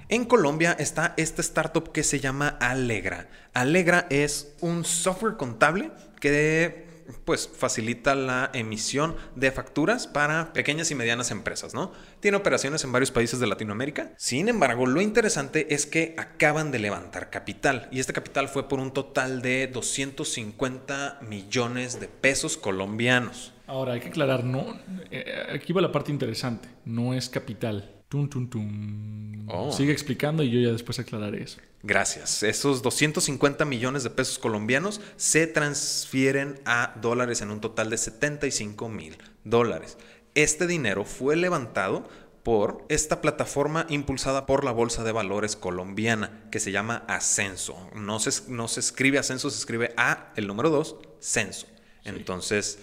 En 0.08 0.26
Colombia 0.26 0.76
está 0.78 1.16
esta 1.18 1.42
startup 1.42 1.92
que 1.92 2.04
se 2.04 2.20
llama 2.20 2.58
Alegra. 2.60 3.28
Alegra 3.54 4.06
es 4.10 4.56
un 4.62 4.86
software 4.86 5.36
contable 5.36 5.92
que 6.20 6.85
pues 7.24 7.50
facilita 7.56 8.16
la 8.16 8.50
emisión 8.54 9.16
de 9.36 9.52
facturas 9.52 10.08
para 10.08 10.54
pequeñas 10.54 10.92
y 10.92 10.96
medianas 10.96 11.32
empresas, 11.32 11.74
¿no? 11.74 11.92
Tiene 12.20 12.38
operaciones 12.38 12.84
en 12.84 12.92
varios 12.92 13.12
países 13.12 13.40
de 13.40 13.48
Latinoamérica. 13.48 14.14
Sin 14.18 14.50
embargo, 14.50 14.86
lo 14.86 15.02
interesante 15.02 15.74
es 15.74 15.86
que 15.86 16.16
acaban 16.18 16.72
de 16.72 16.80
levantar 16.80 17.30
capital 17.30 17.88
y 17.92 18.00
este 18.00 18.14
capital 18.14 18.48
fue 18.48 18.68
por 18.68 18.80
un 18.80 18.92
total 18.92 19.42
de 19.42 19.68
250 19.68 21.20
millones 21.22 22.00
de 22.00 22.08
pesos 22.08 22.58
colombianos. 22.58 23.54
Ahora, 23.68 23.94
hay 23.94 24.00
que 24.00 24.10
aclarar, 24.10 24.44
no, 24.44 24.80
eh, 25.10 25.48
aquí 25.52 25.74
va 25.74 25.82
la 25.82 25.92
parte 25.92 26.12
interesante, 26.12 26.70
no 26.86 27.14
es 27.14 27.30
capital. 27.30 27.95
Tum, 28.16 28.30
tum, 28.30 28.48
tum. 28.50 29.50
Oh. 29.50 29.74
Sigue 29.74 29.92
explicando 29.92 30.42
y 30.42 30.50
yo 30.50 30.62
ya 30.62 30.72
después 30.72 30.98
aclararé 31.00 31.44
eso. 31.44 31.58
Gracias. 31.84 32.44
Esos 32.44 32.82
250 32.82 33.66
millones 33.66 34.04
de 34.04 34.10
pesos 34.10 34.40
colombianos 34.40 35.02
se 35.18 35.48
transfieren 35.48 36.62
a 36.64 36.94
dólares 37.02 37.42
en 37.42 37.52
un 37.52 37.60
total 37.60 37.90
de 37.90 37.98
75 37.98 38.88
mil 38.88 39.18
dólares. 39.44 39.98
Este 40.34 40.66
dinero 40.66 41.04
fue 41.04 41.36
levantado 41.36 42.08
por 42.42 42.86
esta 42.88 43.20
plataforma 43.20 43.86
impulsada 43.90 44.46
por 44.46 44.64
la 44.64 44.72
Bolsa 44.72 45.04
de 45.04 45.12
Valores 45.12 45.58
colombiana 45.58 46.46
que 46.52 46.62
se 46.62 46.72
llama 46.72 47.04
Ascenso. 47.10 47.76
No 47.96 48.20
se, 48.20 48.50
no 48.50 48.70
se 48.70 48.80
escribe 48.80 49.20
Ascenso, 49.20 49.50
se 49.50 49.60
escribe 49.60 49.94
A, 49.98 50.32
el 50.38 50.48
número 50.48 50.70
2, 50.70 50.96
Censo. 51.20 51.68
Entonces, 52.06 52.80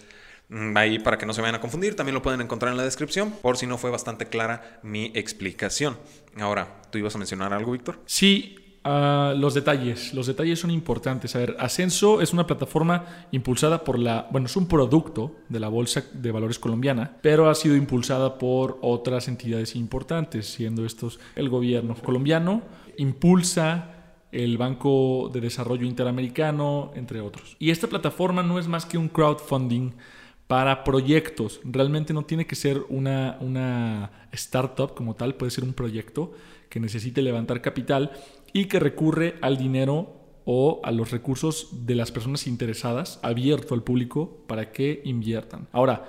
ahí 0.74 0.98
para 0.98 1.18
que 1.18 1.26
no 1.26 1.32
se 1.32 1.40
vayan 1.40 1.54
a 1.54 1.60
confundir, 1.60 1.96
también 1.96 2.14
lo 2.14 2.22
pueden 2.22 2.40
encontrar 2.40 2.72
en 2.72 2.76
la 2.76 2.84
descripción, 2.84 3.32
por 3.42 3.56
si 3.56 3.66
no 3.66 3.78
fue 3.78 3.90
bastante 3.90 4.26
clara 4.26 4.80
mi 4.82 5.10
explicación. 5.14 5.96
Ahora, 6.38 6.82
¿tú 6.90 6.98
ibas 6.98 7.14
a 7.14 7.18
mencionar 7.18 7.52
algo, 7.52 7.72
Víctor? 7.72 8.00
Sí, 8.06 8.56
ah, 8.84 9.34
los 9.36 9.54
detalles. 9.54 10.12
Los 10.12 10.26
detalles 10.26 10.60
son 10.60 10.70
importantes. 10.70 11.34
A 11.36 11.38
ver, 11.38 11.56
Ascenso 11.58 12.20
es 12.20 12.32
una 12.32 12.46
plataforma 12.46 13.26
impulsada 13.30 13.84
por 13.84 13.98
la. 13.98 14.28
Bueno, 14.30 14.46
es 14.46 14.56
un 14.56 14.68
producto 14.68 15.36
de 15.48 15.60
la 15.60 15.68
Bolsa 15.68 16.04
de 16.12 16.32
Valores 16.32 16.58
colombiana, 16.58 17.16
pero 17.22 17.48
ha 17.48 17.54
sido 17.54 17.76
impulsada 17.76 18.38
por 18.38 18.78
otras 18.82 19.28
entidades 19.28 19.74
importantes, 19.74 20.46
siendo 20.46 20.84
estos 20.84 21.18
el 21.34 21.48
gobierno 21.48 21.94
colombiano, 21.94 22.62
impulsa 22.98 23.88
el 24.32 24.56
Banco 24.56 25.30
de 25.32 25.42
Desarrollo 25.42 25.86
Interamericano, 25.86 26.90
entre 26.94 27.20
otros. 27.20 27.56
Y 27.58 27.70
esta 27.70 27.86
plataforma 27.86 28.42
no 28.42 28.58
es 28.58 28.66
más 28.66 28.86
que 28.86 28.96
un 28.96 29.08
crowdfunding 29.08 29.92
para 30.52 30.84
proyectos. 30.84 31.62
Realmente 31.64 32.12
no 32.12 32.26
tiene 32.26 32.46
que 32.46 32.56
ser 32.56 32.84
una, 32.90 33.38
una 33.40 34.28
startup 34.32 34.92
como 34.92 35.14
tal, 35.14 35.36
puede 35.36 35.50
ser 35.50 35.64
un 35.64 35.72
proyecto 35.72 36.34
que 36.68 36.78
necesite 36.78 37.22
levantar 37.22 37.62
capital 37.62 38.10
y 38.52 38.66
que 38.66 38.78
recurre 38.78 39.36
al 39.40 39.56
dinero 39.56 40.14
o 40.44 40.82
a 40.84 40.90
los 40.90 41.10
recursos 41.10 41.86
de 41.86 41.94
las 41.94 42.12
personas 42.12 42.46
interesadas, 42.46 43.18
abierto 43.22 43.72
al 43.72 43.82
público, 43.82 44.44
para 44.46 44.72
que 44.72 45.00
inviertan. 45.06 45.68
Ahora, 45.72 46.04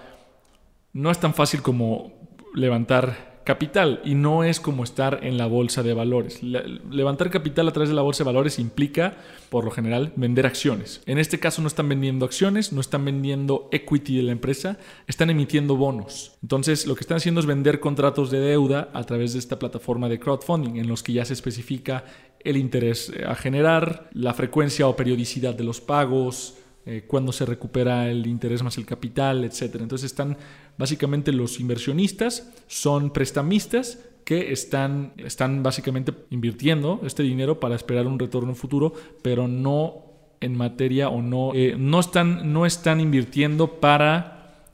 no 0.91 1.09
es 1.09 1.21
tan 1.21 1.33
fácil 1.33 1.61
como 1.61 2.11
levantar 2.53 3.32
capital 3.43 4.01
y 4.05 4.15
no 4.15 4.43
es 4.43 4.59
como 4.59 4.83
estar 4.83 5.19
en 5.23 5.37
la 5.37 5.47
bolsa 5.47 5.83
de 5.83 5.93
valores. 5.93 6.41
Le- 6.41 6.79
levantar 6.89 7.29
capital 7.29 7.67
a 7.67 7.71
través 7.73 7.89
de 7.89 7.95
la 7.95 8.01
bolsa 8.01 8.23
de 8.23 8.27
valores 8.31 8.59
implica, 8.59 9.17
por 9.49 9.65
lo 9.65 9.71
general, 9.71 10.13
vender 10.15 10.45
acciones. 10.45 11.01
En 11.05 11.17
este 11.17 11.39
caso 11.39 11.61
no 11.61 11.67
están 11.67 11.89
vendiendo 11.89 12.25
acciones, 12.25 12.71
no 12.71 12.81
están 12.81 13.05
vendiendo 13.05 13.67
equity 13.71 14.17
de 14.17 14.23
la 14.23 14.31
empresa, 14.31 14.77
están 15.07 15.29
emitiendo 15.29 15.75
bonos. 15.75 16.37
Entonces, 16.41 16.87
lo 16.87 16.95
que 16.95 17.01
están 17.01 17.17
haciendo 17.17 17.41
es 17.41 17.45
vender 17.45 17.79
contratos 17.79 18.31
de 18.31 18.39
deuda 18.39 18.89
a 18.93 19.03
través 19.03 19.33
de 19.33 19.39
esta 19.39 19.59
plataforma 19.59 20.09
de 20.09 20.19
crowdfunding 20.19 20.77
en 20.77 20.87
los 20.87 21.03
que 21.03 21.13
ya 21.13 21.25
se 21.25 21.33
especifica 21.33 22.05
el 22.43 22.57
interés 22.57 23.11
eh, 23.15 23.25
a 23.25 23.35
generar, 23.35 24.09
la 24.13 24.33
frecuencia 24.33 24.87
o 24.87 24.95
periodicidad 24.95 25.53
de 25.53 25.63
los 25.63 25.81
pagos, 25.81 26.55
eh, 26.85 27.05
cuándo 27.07 27.31
se 27.31 27.45
recupera 27.45 28.09
el 28.09 28.27
interés 28.27 28.61
más 28.61 28.77
el 28.77 28.85
capital, 28.85 29.45
etcétera. 29.45 29.83
Entonces 29.83 30.11
están 30.11 30.35
básicamente 30.77 31.31
los 31.31 31.59
inversionistas 31.59 32.51
son 32.67 33.11
prestamistas 33.11 33.99
que 34.25 34.51
están, 34.51 35.13
están 35.17 35.63
básicamente 35.63 36.13
invirtiendo 36.29 37.01
este 37.05 37.23
dinero 37.23 37.59
para 37.59 37.75
esperar 37.75 38.07
un 38.07 38.19
retorno 38.19 38.55
futuro, 38.55 38.93
pero 39.21 39.47
no 39.47 40.05
en 40.39 40.55
materia 40.55 41.09
o 41.09 41.21
no, 41.21 41.51
eh, 41.53 41.75
no, 41.77 41.99
están, 41.99 42.51
no 42.51 42.65
están 42.65 42.99
invirtiendo 42.99 43.79
para 43.79 44.33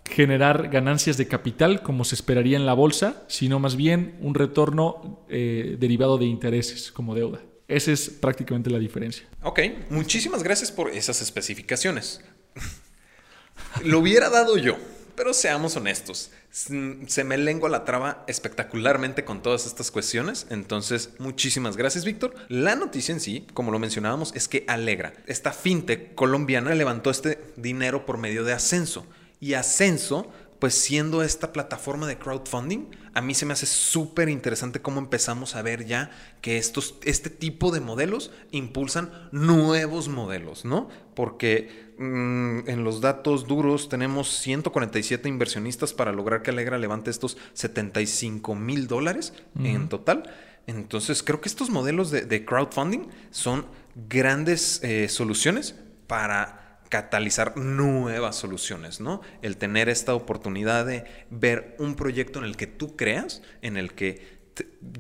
generar 0.10 0.70
ganancias 0.70 1.18
de 1.18 1.28
capital 1.28 1.84
como 1.84 2.04
se 2.04 2.16
esperaría 2.16 2.58
en 2.58 2.66
la 2.66 2.74
bolsa, 2.74 3.24
sino 3.28 3.60
más 3.60 3.76
bien 3.76 4.18
un 4.22 4.34
retorno 4.34 5.26
eh, 5.30 5.78
derivado 5.80 6.18
de 6.18 6.26
intereses 6.26 6.92
como 6.92 7.14
deuda. 7.14 7.42
Esa 7.68 7.92
es 7.92 8.10
prácticamente 8.10 8.72
la 8.72 8.80
diferencia. 8.80 9.28
Ok, 9.44 9.60
muchísimas 9.92 10.42
gracias 10.42 10.72
por 10.72 10.90
esas 10.90 11.22
especificaciones. 11.22 12.22
Lo 13.84 14.00
hubiera 14.00 14.30
dado 14.30 14.58
yo, 14.58 14.78
pero 15.20 15.34
seamos 15.34 15.76
honestos. 15.76 16.32
S- 16.50 16.74
Se 17.08 17.26
me 17.26 17.38
lengua 17.38 17.68
la 17.70 17.84
traba 17.84 18.24
espectacularmente 18.28 19.26
con 19.26 19.42
todas 19.44 19.66
estas 19.66 19.92
cuestiones. 19.92 20.48
Entonces, 20.50 21.10
muchísimas 21.20 21.76
gracias, 21.76 22.06
Víctor. 22.06 22.34
La 22.48 22.78
noticia 22.78 23.12
en 23.14 23.20
sí, 23.20 23.46
como 23.54 23.74
lo 23.74 23.80
mencionábamos, 23.80 24.34
es 24.34 24.48
que 24.48 24.64
Alegra, 24.70 25.12
esta 25.28 25.52
fintech 25.52 26.16
colombiana, 26.16 26.74
levantó 26.74 27.10
este 27.10 27.38
dinero 27.58 28.06
por 28.06 28.18
medio 28.18 28.46
de 28.46 28.54
Ascenso. 28.54 29.06
Y 29.42 29.56
Ascenso, 29.56 30.32
pues 30.60 30.76
siendo 30.76 31.24
esta 31.24 31.54
plataforma 31.54 32.06
de 32.06 32.18
crowdfunding, 32.18 32.88
a 33.14 33.22
mí 33.22 33.34
se 33.34 33.46
me 33.46 33.54
hace 33.54 33.66
súper 33.66 34.30
interesante 34.30 34.82
cómo 34.82 35.00
empezamos 35.00 35.56
a 35.56 35.62
ver 35.62 35.86
ya 35.86 36.12
que 36.42 36.58
estos, 36.58 36.96
este 37.04 37.30
tipo 37.30 37.72
de 37.72 37.80
modelos 37.80 38.32
impulsan 38.52 39.10
nuevos 39.32 40.10
modelos, 40.10 40.66
¿no? 40.66 40.90
Porque 41.16 41.94
mm, 41.98 42.70
en 42.70 42.84
los 42.84 43.02
datos 43.02 43.48
duros 43.48 43.90
tenemos 43.90 44.30
147 44.30 45.30
inversionistas 45.30 45.94
para 45.94 46.12
lograr 46.12 46.42
que 46.42 46.52
Alegra 46.52 46.78
levante 46.78 47.10
estos 47.10 47.38
75 47.54 48.54
mil 48.56 48.88
dólares 48.88 49.34
en 49.64 49.88
total. 49.88 50.30
Entonces 50.68 51.24
creo 51.24 51.42
que 51.42 51.50
estos 51.50 51.70
modelos 51.70 52.12
de, 52.12 52.22
de 52.22 52.46
crowdfunding 52.46 53.08
son 53.32 53.66
grandes 54.08 54.84
eh, 54.84 55.10
soluciones 55.10 55.76
para 56.08 56.69
catalizar 56.90 57.56
nuevas 57.58 58.36
soluciones, 58.36 59.00
¿no? 59.00 59.22
El 59.42 59.58
tener 59.58 59.90
esta 59.90 60.16
oportunidad 60.16 60.86
de 60.86 61.06
ver 61.30 61.76
un 61.80 61.96
proyecto 61.96 62.40
en 62.40 62.46
el 62.46 62.58
que 62.58 62.68
tú 62.68 62.96
creas, 62.96 63.42
en 63.62 63.78
el 63.78 63.94
que 63.94 64.40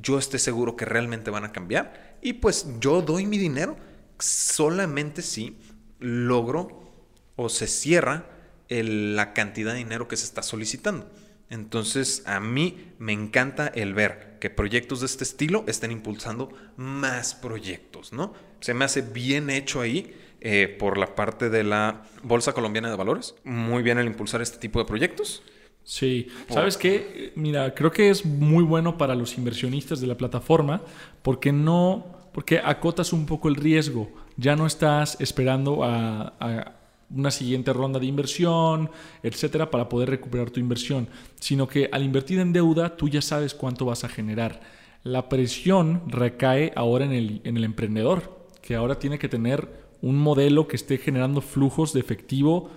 yo 0.01 0.17
esté 0.17 0.39
seguro 0.39 0.75
que 0.75 0.85
realmente 0.85 1.31
van 1.31 1.43
a 1.43 1.51
cambiar 1.51 2.17
y 2.21 2.33
pues 2.33 2.67
yo 2.79 3.01
doy 3.01 3.25
mi 3.25 3.37
dinero 3.37 3.77
solamente 4.19 5.21
si 5.21 5.57
logro 5.99 6.93
o 7.35 7.49
se 7.49 7.67
cierra 7.67 8.29
la 8.69 9.33
cantidad 9.33 9.73
de 9.73 9.79
dinero 9.79 10.07
que 10.07 10.17
se 10.17 10.25
está 10.25 10.43
solicitando. 10.43 11.09
Entonces, 11.49 12.21
a 12.27 12.39
mí 12.39 12.93
me 12.99 13.11
encanta 13.11 13.67
el 13.67 13.95
ver 13.95 14.37
que 14.39 14.51
proyectos 14.51 14.99
de 14.99 15.07
este 15.07 15.23
estilo 15.23 15.63
estén 15.67 15.91
impulsando 15.91 16.49
más 16.77 17.33
proyectos, 17.33 18.13
¿no? 18.13 18.33
Se 18.59 18.75
me 18.75 18.85
hace 18.85 19.01
bien 19.01 19.49
hecho 19.49 19.81
ahí 19.81 20.15
eh, 20.41 20.75
por 20.79 20.97
la 20.97 21.15
parte 21.15 21.49
de 21.49 21.63
la 21.63 22.03
Bolsa 22.23 22.53
Colombiana 22.53 22.89
de 22.89 22.95
Valores. 22.95 23.35
Muy 23.43 23.83
bien 23.83 23.97
el 23.97 24.07
impulsar 24.07 24.41
este 24.41 24.57
tipo 24.57 24.79
de 24.79 24.85
proyectos. 24.85 25.43
Sí, 25.83 26.27
¿sabes 26.49 26.77
qué? 26.77 27.31
Mira, 27.35 27.73
creo 27.73 27.91
que 27.91 28.09
es 28.09 28.25
muy 28.25 28.63
bueno 28.63 28.97
para 28.97 29.15
los 29.15 29.37
inversionistas 29.37 29.99
de 29.99 30.07
la 30.07 30.15
plataforma 30.15 30.81
porque 31.23 31.51
no, 31.51 32.05
porque 32.31 32.59
acotas 32.63 33.11
un 33.11 33.25
poco 33.25 33.49
el 33.49 33.55
riesgo. 33.55 34.09
Ya 34.37 34.55
no 34.55 34.67
estás 34.67 35.19
esperando 35.19 35.83
a, 35.83 36.35
a 36.39 36.79
una 37.13 37.31
siguiente 37.31 37.73
ronda 37.73 37.99
de 37.99 38.05
inversión, 38.05 38.91
etcétera, 39.23 39.71
para 39.71 39.89
poder 39.89 40.09
recuperar 40.09 40.51
tu 40.51 40.59
inversión, 40.59 41.07
sino 41.39 41.67
que 41.67 41.89
al 41.91 42.03
invertir 42.03 42.39
en 42.39 42.53
deuda 42.53 42.95
tú 42.95 43.09
ya 43.09 43.21
sabes 43.21 43.53
cuánto 43.53 43.85
vas 43.85 44.03
a 44.03 44.09
generar. 44.09 44.61
La 45.03 45.29
presión 45.29 46.03
recae 46.07 46.71
ahora 46.75 47.05
en 47.05 47.13
el, 47.13 47.41
en 47.43 47.57
el 47.57 47.63
emprendedor, 47.63 48.47
que 48.61 48.75
ahora 48.75 48.99
tiene 48.99 49.17
que 49.17 49.29
tener 49.29 49.88
un 50.01 50.17
modelo 50.17 50.67
que 50.67 50.75
esté 50.75 50.97
generando 50.97 51.41
flujos 51.41 51.93
de 51.93 51.99
efectivo 51.99 52.69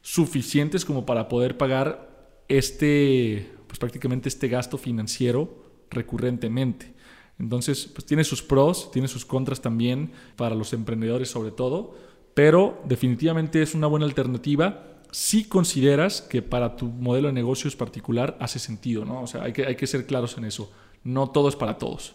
suficientes 0.00 0.84
como 0.84 1.06
para 1.06 1.28
poder 1.28 1.56
pagar 1.56 2.42
este, 2.48 3.50
pues 3.66 3.78
prácticamente 3.78 4.28
este 4.28 4.48
gasto 4.48 4.78
financiero 4.78 5.64
recurrentemente. 5.90 6.92
Entonces, 7.38 7.86
pues 7.86 8.04
tiene 8.04 8.24
sus 8.24 8.42
pros, 8.42 8.90
tiene 8.90 9.08
sus 9.08 9.24
contras 9.24 9.60
también 9.60 10.12
para 10.36 10.54
los 10.54 10.72
emprendedores 10.72 11.30
sobre 11.30 11.50
todo, 11.50 11.96
pero 12.34 12.80
definitivamente 12.84 13.62
es 13.62 13.74
una 13.74 13.86
buena 13.86 14.06
alternativa 14.06 14.88
si 15.10 15.44
consideras 15.44 16.22
que 16.22 16.40
para 16.40 16.74
tu 16.76 16.86
modelo 16.86 17.28
de 17.28 17.34
negocios 17.34 17.76
particular 17.76 18.36
hace 18.40 18.58
sentido, 18.58 19.04
¿no? 19.04 19.22
O 19.22 19.26
sea, 19.26 19.42
hay 19.42 19.52
que, 19.52 19.66
hay 19.66 19.76
que 19.76 19.86
ser 19.86 20.06
claros 20.06 20.38
en 20.38 20.46
eso. 20.46 20.72
No 21.04 21.30
todo 21.30 21.50
es 21.50 21.56
para 21.56 21.76
todos. 21.76 22.14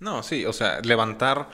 No, 0.00 0.22
sí, 0.22 0.46
o 0.46 0.52
sea, 0.52 0.80
levantar 0.80 1.50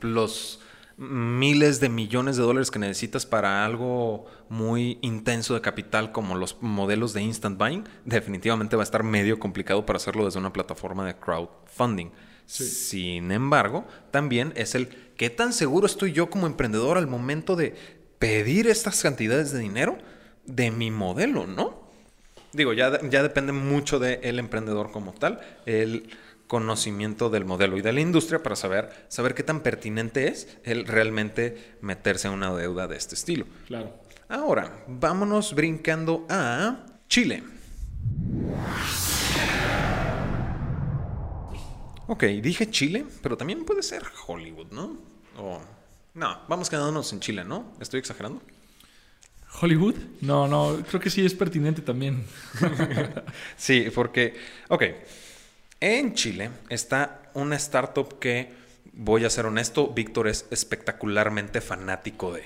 los 0.00 0.60
miles 1.00 1.80
de 1.80 1.88
millones 1.88 2.36
de 2.36 2.42
dólares 2.42 2.70
que 2.70 2.78
necesitas 2.78 3.24
para 3.24 3.64
algo 3.64 4.26
muy 4.50 4.98
intenso 5.00 5.54
de 5.54 5.62
capital 5.62 6.12
como 6.12 6.36
los 6.36 6.60
modelos 6.60 7.14
de 7.14 7.22
instant 7.22 7.58
buying, 7.58 7.84
definitivamente 8.04 8.76
va 8.76 8.82
a 8.82 8.84
estar 8.84 9.02
medio 9.02 9.38
complicado 9.38 9.86
para 9.86 9.96
hacerlo 9.96 10.26
desde 10.26 10.38
una 10.38 10.52
plataforma 10.52 11.06
de 11.06 11.16
crowdfunding. 11.16 12.10
Sin 12.44 13.32
embargo, 13.32 13.86
también 14.10 14.52
es 14.56 14.74
el 14.74 14.88
qué 15.16 15.30
tan 15.30 15.54
seguro 15.54 15.86
estoy 15.86 16.12
yo 16.12 16.28
como 16.28 16.46
emprendedor 16.46 16.98
al 16.98 17.06
momento 17.06 17.56
de 17.56 17.74
pedir 18.18 18.66
estas 18.66 19.00
cantidades 19.00 19.52
de 19.52 19.60
dinero. 19.60 19.96
de 20.46 20.70
mi 20.70 20.90
modelo, 20.90 21.46
¿no? 21.46 21.80
Digo, 22.52 22.72
ya, 22.72 23.00
ya 23.08 23.22
depende 23.22 23.52
mucho 23.52 23.98
del 23.98 24.38
emprendedor 24.38 24.90
como 24.90 25.12
tal, 25.12 25.40
el 25.66 26.10
conocimiento 26.50 27.30
del 27.30 27.44
modelo 27.44 27.78
y 27.78 27.80
de 27.80 27.92
la 27.92 28.00
industria 28.00 28.42
para 28.42 28.56
saber, 28.56 28.90
saber 29.06 29.36
qué 29.36 29.44
tan 29.44 29.60
pertinente 29.60 30.26
es 30.26 30.58
el 30.64 30.84
realmente 30.84 31.76
meterse 31.80 32.26
en 32.26 32.34
una 32.34 32.52
deuda 32.52 32.88
de 32.88 32.96
este 32.96 33.14
estilo. 33.14 33.46
Claro. 33.68 33.94
Ahora, 34.28 34.84
vámonos 34.88 35.54
brincando 35.54 36.26
a 36.28 36.86
Chile. 37.08 37.44
Ok, 42.08 42.24
dije 42.42 42.68
Chile, 42.68 43.06
pero 43.22 43.36
también 43.36 43.64
puede 43.64 43.84
ser 43.84 44.02
Hollywood, 44.26 44.72
¿no? 44.72 44.98
O... 45.38 45.60
No, 46.14 46.40
vamos 46.48 46.68
quedándonos 46.68 47.12
en 47.12 47.20
Chile, 47.20 47.44
¿no? 47.44 47.74
¿Estoy 47.78 48.00
exagerando? 48.00 48.42
¿Hollywood? 49.60 49.94
No, 50.20 50.48
no, 50.48 50.82
creo 50.88 51.00
que 51.00 51.10
sí 51.10 51.24
es 51.24 51.32
pertinente 51.32 51.80
también. 51.80 52.24
sí, 53.56 53.86
porque, 53.94 54.34
ok, 54.68 54.82
en 55.80 56.14
Chile 56.14 56.50
está 56.68 57.22
una 57.34 57.56
startup 57.56 58.18
que, 58.18 58.52
voy 58.92 59.24
a 59.24 59.30
ser 59.30 59.46
honesto, 59.46 59.88
Víctor 59.88 60.28
es 60.28 60.46
espectacularmente 60.50 61.60
fanático 61.60 62.32
de. 62.32 62.44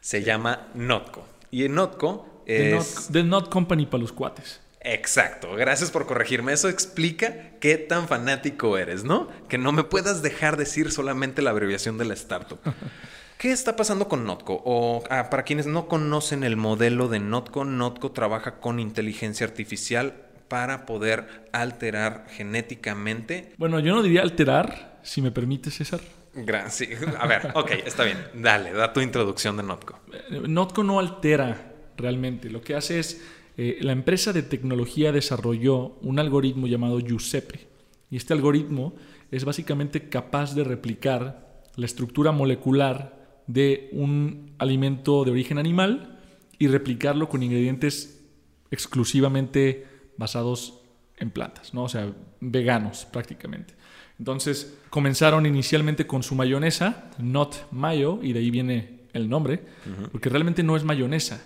Se 0.00 0.22
llama 0.22 0.68
Notco. 0.74 1.26
Y 1.50 1.64
en 1.64 1.74
Notco 1.74 2.42
es... 2.46 3.08
The 3.12 3.22
Not, 3.22 3.50
Company 3.50 3.86
para 3.86 4.02
los 4.02 4.12
cuates. 4.12 4.60
Exacto, 4.80 5.54
gracias 5.56 5.90
por 5.90 6.06
corregirme. 6.06 6.54
Eso 6.54 6.70
explica 6.70 7.50
qué 7.60 7.76
tan 7.76 8.08
fanático 8.08 8.78
eres, 8.78 9.04
¿no? 9.04 9.28
Que 9.48 9.58
no 9.58 9.72
me 9.72 9.84
puedas 9.84 10.22
dejar 10.22 10.56
decir 10.56 10.90
solamente 10.90 11.42
la 11.42 11.50
abreviación 11.50 11.98
de 11.98 12.06
la 12.06 12.14
startup. 12.14 12.58
¿Qué 13.38 13.52
está 13.52 13.76
pasando 13.76 14.08
con 14.08 14.24
Notco? 14.24 14.62
O 14.64 15.02
ah, 15.10 15.28
para 15.28 15.44
quienes 15.44 15.66
no 15.66 15.86
conocen 15.86 16.44
el 16.44 16.56
modelo 16.56 17.08
de 17.08 17.20
Notco, 17.20 17.64
Notco 17.64 18.12
trabaja 18.12 18.60
con 18.60 18.80
inteligencia 18.80 19.46
artificial 19.46 20.29
para 20.50 20.84
poder 20.84 21.46
alterar 21.52 22.26
genéticamente. 22.28 23.54
Bueno, 23.56 23.78
yo 23.78 23.94
no 23.94 24.02
diría 24.02 24.20
alterar, 24.20 24.98
si 25.02 25.22
me 25.22 25.30
permite, 25.30 25.70
César. 25.70 26.00
Gracias. 26.34 27.00
A 27.18 27.26
ver, 27.26 27.52
ok, 27.54 27.70
está 27.86 28.02
bien. 28.02 28.18
Dale, 28.34 28.72
da 28.72 28.92
tu 28.92 29.00
introducción 29.00 29.56
de 29.56 29.62
Notco. 29.62 30.00
Eh, 30.12 30.42
Notco 30.48 30.82
no 30.82 30.98
altera 30.98 31.72
realmente. 31.96 32.50
Lo 32.50 32.62
que 32.62 32.74
hace 32.74 32.98
es, 32.98 33.24
eh, 33.56 33.78
la 33.80 33.92
empresa 33.92 34.32
de 34.32 34.42
tecnología 34.42 35.12
desarrolló 35.12 35.98
un 36.02 36.18
algoritmo 36.18 36.66
llamado 36.66 36.98
Giuseppe. 36.98 37.68
Y 38.10 38.16
este 38.16 38.34
algoritmo 38.34 38.96
es 39.30 39.44
básicamente 39.44 40.08
capaz 40.08 40.56
de 40.56 40.64
replicar 40.64 41.62
la 41.76 41.86
estructura 41.86 42.32
molecular 42.32 43.40
de 43.46 43.88
un 43.92 44.54
alimento 44.58 45.24
de 45.24 45.30
origen 45.30 45.58
animal 45.58 46.18
y 46.58 46.66
replicarlo 46.66 47.28
con 47.28 47.44
ingredientes 47.44 48.24
exclusivamente 48.72 49.86
basados 50.20 50.80
en 51.16 51.30
plantas, 51.30 51.74
¿no? 51.74 51.84
O 51.84 51.88
sea, 51.88 52.12
veganos 52.40 53.06
prácticamente. 53.06 53.74
Entonces, 54.18 54.78
comenzaron 54.90 55.46
inicialmente 55.46 56.06
con 56.06 56.22
su 56.22 56.34
mayonesa, 56.34 57.10
not 57.18 57.54
mayo, 57.72 58.20
y 58.22 58.32
de 58.34 58.40
ahí 58.40 58.50
viene 58.50 59.00
el 59.12 59.28
nombre, 59.28 59.64
porque 60.12 60.28
realmente 60.28 60.62
no 60.62 60.76
es 60.76 60.84
mayonesa. 60.84 61.44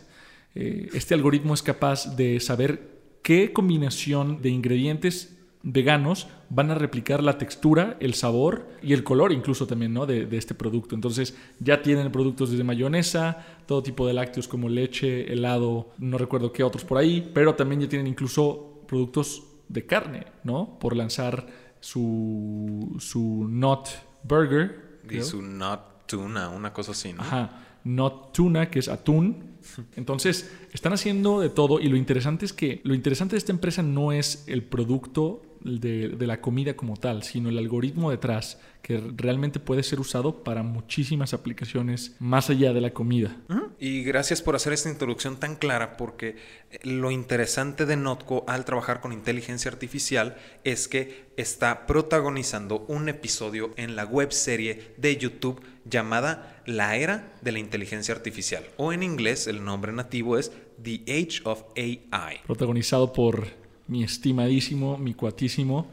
Eh, 0.54 0.88
este 0.92 1.14
algoritmo 1.14 1.54
es 1.54 1.62
capaz 1.62 2.16
de 2.16 2.40
saber 2.40 2.94
qué 3.22 3.52
combinación 3.52 4.42
de 4.42 4.50
ingredientes 4.50 5.33
veganos 5.64 6.28
van 6.50 6.70
a 6.70 6.74
replicar 6.74 7.22
la 7.22 7.38
textura, 7.38 7.96
el 7.98 8.14
sabor 8.14 8.68
y 8.82 8.92
el 8.92 9.02
color 9.02 9.32
incluso 9.32 9.66
también 9.66 9.94
¿no? 9.94 10.06
de, 10.06 10.26
de, 10.26 10.36
este 10.36 10.54
producto. 10.54 10.94
Entonces 10.94 11.36
ya 11.58 11.82
tienen 11.82 12.12
productos 12.12 12.50
desde 12.50 12.62
mayonesa, 12.62 13.44
todo 13.66 13.82
tipo 13.82 14.06
de 14.06 14.12
lácteos 14.12 14.46
como 14.46 14.68
leche, 14.68 15.32
helado, 15.32 15.90
no 15.98 16.18
recuerdo 16.18 16.52
qué 16.52 16.62
otros 16.62 16.84
por 16.84 16.98
ahí, 16.98 17.30
pero 17.34 17.54
también 17.54 17.80
ya 17.80 17.88
tienen 17.88 18.06
incluso 18.06 18.82
productos 18.86 19.42
de 19.68 19.86
carne, 19.86 20.26
¿no? 20.44 20.78
Por 20.78 20.94
lanzar 20.94 21.46
su, 21.80 22.96
su 22.98 23.46
Not 23.48 23.88
Burger. 24.22 25.00
Y 25.10 25.22
su 25.22 25.42
Not 25.42 26.06
Tuna, 26.06 26.50
una 26.50 26.72
cosa 26.72 26.92
así, 26.92 27.12
¿no? 27.12 27.22
Ajá, 27.22 27.64
Not 27.84 28.32
Tuna, 28.32 28.70
que 28.70 28.78
es 28.78 28.88
atún. 28.88 29.53
Entonces, 29.96 30.50
están 30.72 30.92
haciendo 30.92 31.40
de 31.40 31.48
todo 31.48 31.80
y 31.80 31.88
lo 31.88 31.96
interesante 31.96 32.44
es 32.44 32.52
que 32.52 32.80
lo 32.84 32.94
interesante 32.94 33.34
de 33.34 33.38
esta 33.38 33.52
empresa 33.52 33.82
no 33.82 34.12
es 34.12 34.44
el 34.46 34.62
producto 34.62 35.42
de, 35.64 36.26
la 36.26 36.40
comida 36.40 36.74
como 36.74 36.96
tal, 36.96 37.22
sino 37.22 37.48
el 37.48 37.58
algoritmo 37.58 38.10
detrás, 38.10 38.60
que 38.82 39.02
realmente 39.16 39.60
puede 39.60 39.82
ser 39.82 39.98
usado 39.98 40.44
para 40.44 40.62
muchísimas 40.62 41.32
aplicaciones 41.32 42.14
más 42.18 42.50
allá 42.50 42.72
de 42.72 42.82
la 42.82 42.92
comida. 42.92 43.36
Y 43.80 44.02
gracias 44.02 44.42
por 44.42 44.54
hacer 44.54 44.74
esta 44.74 44.90
introducción 44.90 45.36
tan 45.36 45.56
clara, 45.56 45.96
porque 45.96 46.36
eh, 46.70 46.78
lo 46.82 47.10
interesante 47.10 47.86
de 47.86 47.96
Notco 47.96 48.44
al 48.46 48.64
trabajar 48.64 49.00
con 49.00 49.12
inteligencia 49.12 49.70
artificial 49.70 50.36
es 50.64 50.86
que 50.86 51.24
está 51.36 51.86
protagonizando 51.86 52.84
un 52.88 53.08
episodio 53.08 53.72
en 53.76 53.96
la 53.96 54.04
web 54.04 54.32
serie 54.32 54.94
de 54.98 55.16
YouTube 55.16 55.60
llamada 55.84 56.62
La 56.66 56.96
Era 56.96 57.32
de 57.42 57.52
la 57.52 57.58
Inteligencia 57.58 58.14
Artificial, 58.14 58.64
o 58.76 58.92
en 58.92 59.02
inglés 59.02 59.46
el 59.46 59.64
nombre 59.64 59.92
nativo 59.92 60.38
es 60.38 60.52
The 60.82 61.02
Age 61.08 61.40
of 61.44 61.64
AI. 61.76 62.40
Protagonizado 62.46 63.12
por 63.12 63.46
mi 63.86 64.02
estimadísimo, 64.02 64.96
mi 64.98 65.14
cuatísimo 65.14 65.86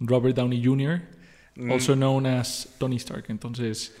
Robert 0.00 0.36
Downey 0.36 0.64
Jr., 0.64 1.02
mm. 1.56 1.70
also 1.70 1.94
known 1.94 2.26
as 2.26 2.68
Tony 2.78 2.96
Stark. 2.96 3.26
Entonces, 3.28 3.94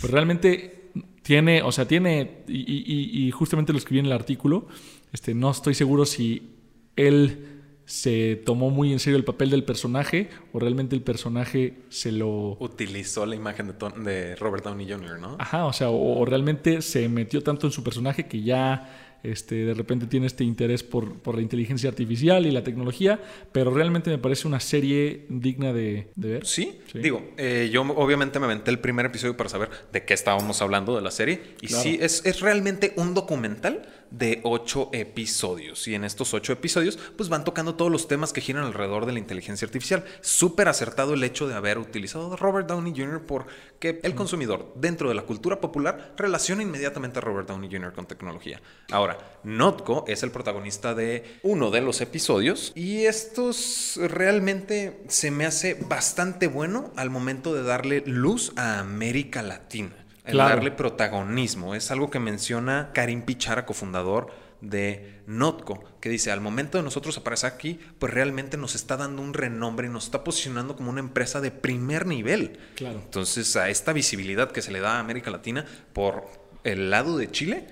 pues 0.00 0.12
realmente 0.12 0.90
tiene, 1.22 1.62
o 1.62 1.72
sea, 1.72 1.86
tiene, 1.86 2.42
y, 2.48 3.30
justamente 3.32 3.72
lo 3.72 3.78
escribí 3.78 4.00
en 4.00 4.06
el 4.06 4.12
artículo, 4.12 4.66
este, 5.12 5.34
no 5.34 5.50
estoy 5.50 5.74
seguro 5.74 6.04
si 6.06 6.54
él 6.96 7.57
se 7.88 8.36
tomó 8.44 8.68
muy 8.68 8.92
en 8.92 8.98
serio 8.98 9.16
el 9.16 9.24
papel 9.24 9.48
del 9.48 9.64
personaje 9.64 10.28
o 10.52 10.58
realmente 10.58 10.94
el 10.94 11.00
personaje 11.00 11.78
se 11.88 12.12
lo... 12.12 12.58
Utilizó 12.60 13.24
la 13.24 13.34
imagen 13.34 13.68
de, 13.68 14.02
de 14.02 14.36
Robert 14.36 14.62
Downey 14.62 14.86
Jr., 14.86 15.18
¿no? 15.18 15.36
Ajá, 15.38 15.64
o 15.64 15.72
sea, 15.72 15.88
o 15.88 16.22
realmente 16.26 16.82
se 16.82 17.08
metió 17.08 17.42
tanto 17.42 17.66
en 17.66 17.72
su 17.72 17.82
personaje 17.82 18.26
que 18.26 18.42
ya 18.42 19.07
este, 19.22 19.64
de 19.64 19.74
repente 19.74 20.06
tiene 20.06 20.26
este 20.26 20.44
interés 20.44 20.82
por, 20.82 21.34
la 21.34 21.42
inteligencia 21.42 21.88
artificial 21.88 22.46
y 22.46 22.50
la 22.50 22.64
tecnología, 22.64 23.20
pero 23.52 23.72
realmente 23.72 24.10
me 24.10 24.18
parece 24.18 24.46
una 24.46 24.60
serie 24.60 25.26
digna 25.28 25.72
de, 25.72 26.08
ver. 26.16 26.46
Sí, 26.46 26.78
digo, 26.94 27.22
eh, 27.36 27.68
yo 27.72 27.82
obviamente 27.82 28.38
me 28.38 28.46
aventé 28.46 28.70
el 28.70 28.78
primer 28.78 29.06
episodio 29.06 29.36
para 29.36 29.48
saber 29.48 29.70
de 29.92 30.04
qué 30.04 30.14
estábamos 30.14 30.62
hablando 30.62 30.94
de 30.96 31.02
la 31.02 31.10
serie, 31.10 31.40
y 31.60 31.68
sí, 31.68 31.98
es, 32.00 32.24
es 32.24 32.40
realmente 32.40 32.92
un 32.96 33.14
documental 33.14 33.82
de 34.10 34.40
ocho 34.44 34.90
episodios. 34.92 35.86
Y 35.88 35.94
en 35.94 36.04
estos 36.04 36.34
ocho 36.34 36.52
episodios, 36.52 36.98
pues 37.16 37.28
van 37.28 37.44
tocando 37.44 37.74
todos 37.74 37.90
los 37.90 38.08
temas 38.08 38.32
que 38.32 38.40
giran 38.40 38.64
alrededor 38.64 39.06
de 39.06 39.12
la 39.12 39.18
inteligencia 39.18 39.66
artificial. 39.66 40.04
Súper 40.20 40.68
acertado 40.68 41.14
el 41.14 41.24
hecho 41.24 41.48
de 41.48 41.54
haber 41.54 41.78
utilizado 41.78 42.32
a 42.32 42.36
Robert 42.36 42.68
Downey 42.68 42.92
Jr. 42.96 43.22
porque 43.26 44.00
el 44.02 44.14
consumidor, 44.14 44.72
dentro 44.76 45.08
de 45.08 45.14
la 45.14 45.22
cultura 45.22 45.60
popular, 45.60 46.14
relaciona 46.16 46.62
inmediatamente 46.62 47.18
a 47.18 47.22
Robert 47.22 47.48
Downey 47.48 47.70
Jr. 47.70 47.92
con 47.92 48.06
tecnología. 48.06 48.60
Ahora, 48.90 49.07
Notco 49.44 50.04
es 50.08 50.22
el 50.22 50.30
protagonista 50.30 50.94
de 50.94 51.24
uno 51.42 51.70
de 51.70 51.80
los 51.80 52.00
episodios 52.00 52.72
y 52.74 53.04
estos 53.04 53.98
realmente 54.02 55.00
se 55.08 55.30
me 55.30 55.46
hace 55.46 55.74
bastante 55.74 56.48
bueno 56.48 56.92
al 56.96 57.08
momento 57.08 57.54
de 57.54 57.62
darle 57.62 58.02
luz 58.04 58.52
a 58.56 58.80
América 58.80 59.42
Latina 59.42 59.94
el 60.28 60.36
darle 60.36 60.70
protagonismo. 60.70 61.74
Es 61.74 61.90
algo 61.90 62.10
que 62.10 62.18
menciona 62.18 62.90
Karim 62.92 63.22
Pichara, 63.22 63.64
cofundador 63.66 64.30
de 64.60 65.20
Notco, 65.26 65.84
que 66.00 66.08
dice, 66.08 66.32
al 66.32 66.40
momento 66.40 66.78
de 66.78 66.84
nosotros 66.84 67.16
aparecer 67.16 67.52
aquí, 67.52 67.78
pues 67.98 68.12
realmente 68.12 68.56
nos 68.56 68.74
está 68.74 68.96
dando 68.96 69.22
un 69.22 69.34
renombre 69.34 69.86
y 69.86 69.90
nos 69.90 70.04
está 70.04 70.24
posicionando 70.24 70.76
como 70.76 70.90
una 70.90 71.00
empresa 71.00 71.40
de 71.40 71.50
primer 71.50 72.06
nivel. 72.06 72.58
Claro. 72.74 72.98
Entonces, 72.98 73.54
a 73.56 73.68
esta 73.68 73.92
visibilidad 73.92 74.50
que 74.50 74.62
se 74.62 74.72
le 74.72 74.80
da 74.80 74.96
a 74.96 75.00
América 75.00 75.30
Latina 75.30 75.64
por 75.92 76.26
el 76.64 76.90
lado 76.90 77.16
de 77.16 77.30
Chile, 77.30 77.66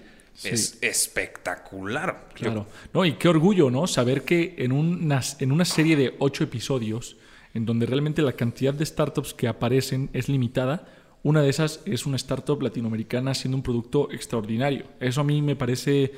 es 0.44 0.78
espectacular. 0.80 2.28
Claro. 2.34 2.66
No, 2.92 3.04
y 3.04 3.14
qué 3.14 3.28
orgullo, 3.28 3.70
¿no? 3.70 3.86
Saber 3.86 4.22
que 4.22 4.54
en 4.58 4.72
una, 4.72 5.20
en 5.38 5.52
una 5.52 5.64
serie 5.64 5.96
de 5.96 6.14
ocho 6.18 6.44
episodios, 6.44 7.16
en 7.54 7.64
donde 7.64 7.86
realmente 7.86 8.22
la 8.22 8.32
cantidad 8.32 8.74
de 8.74 8.84
startups 8.84 9.34
que 9.34 9.48
aparecen 9.48 10.10
es 10.12 10.28
limitada, 10.28 10.86
una 11.22 11.42
de 11.42 11.48
esas 11.48 11.80
es 11.86 12.06
una 12.06 12.16
startup 12.16 12.60
latinoamericana 12.60 13.32
haciendo 13.32 13.56
un 13.56 13.62
producto 13.62 14.10
extraordinario. 14.12 14.86
Eso 15.00 15.22
a 15.22 15.24
mí 15.24 15.42
me 15.42 15.56
parece, 15.56 16.12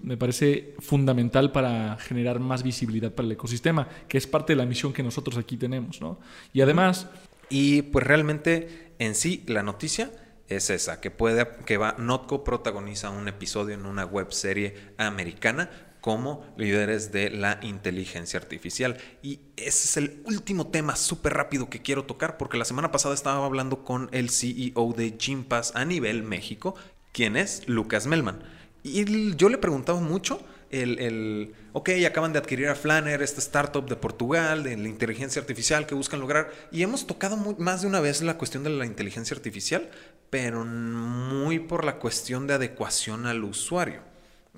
me 0.00 0.16
parece 0.16 0.74
fundamental 0.78 1.52
para 1.52 1.96
generar 1.98 2.38
más 2.40 2.62
visibilidad 2.62 3.12
para 3.12 3.26
el 3.26 3.32
ecosistema, 3.32 3.88
que 4.08 4.16
es 4.16 4.26
parte 4.26 4.52
de 4.52 4.56
la 4.56 4.66
misión 4.66 4.92
que 4.92 5.02
nosotros 5.02 5.36
aquí 5.36 5.56
tenemos. 5.56 6.00
¿no? 6.00 6.18
Y 6.52 6.60
además... 6.60 7.08
Y 7.50 7.82
pues 7.82 8.06
realmente 8.06 8.92
en 8.98 9.14
sí 9.14 9.42
la 9.46 9.62
noticia 9.62 10.10
es 10.48 10.70
esa, 10.70 11.00
que 11.00 11.10
puede, 11.10 11.46
que 11.66 11.76
va, 11.76 11.94
Notco 11.98 12.44
protagoniza 12.44 13.10
un 13.10 13.28
episodio 13.28 13.74
en 13.74 13.86
una 13.86 14.04
web 14.04 14.32
serie 14.32 14.74
americana 14.96 15.70
como 16.00 16.46
líderes 16.56 17.12
de 17.12 17.30
la 17.30 17.58
inteligencia 17.62 18.38
artificial. 18.38 18.96
Y 19.22 19.40
ese 19.56 19.88
es 19.88 19.96
el 19.96 20.22
último 20.24 20.68
tema 20.68 20.96
súper 20.96 21.34
rápido 21.34 21.68
que 21.68 21.82
quiero 21.82 22.04
tocar 22.04 22.36
porque 22.38 22.56
la 22.56 22.64
semana 22.64 22.90
pasada 22.90 23.14
estaba 23.14 23.44
hablando 23.44 23.84
con 23.84 24.08
el 24.12 24.30
CEO 24.30 24.94
de 24.96 25.16
Gympass 25.18 25.72
a 25.74 25.84
nivel 25.84 26.22
México, 26.22 26.74
quien 27.12 27.36
es 27.36 27.68
Lucas 27.68 28.06
Melman. 28.06 28.42
Y 28.82 29.34
yo 29.36 29.48
le 29.48 29.58
preguntaba 29.58 30.00
mucho 30.00 30.40
el, 30.70 30.98
el, 30.98 31.54
ok, 31.72 31.90
acaban 32.06 32.32
de 32.32 32.38
adquirir 32.38 32.68
a 32.68 32.74
Flanner, 32.74 33.22
esta 33.22 33.40
startup 33.40 33.88
de 33.88 33.96
Portugal, 33.96 34.62
de 34.62 34.76
la 34.76 34.88
inteligencia 34.88 35.40
artificial 35.40 35.86
que 35.86 35.94
buscan 35.94 36.20
lograr. 36.20 36.50
Y 36.70 36.82
hemos 36.82 37.06
tocado 37.06 37.36
más 37.58 37.82
de 37.82 37.88
una 37.88 38.00
vez 38.00 38.22
la 38.22 38.38
cuestión 38.38 38.64
de 38.64 38.70
la 38.70 38.86
inteligencia 38.86 39.36
artificial, 39.36 39.90
pero 40.30 40.64
muy 40.64 41.58
por 41.58 41.84
la 41.84 41.96
cuestión 41.96 42.46
de 42.46 42.54
adecuación 42.54 43.26
al 43.26 43.44
usuario 43.44 44.07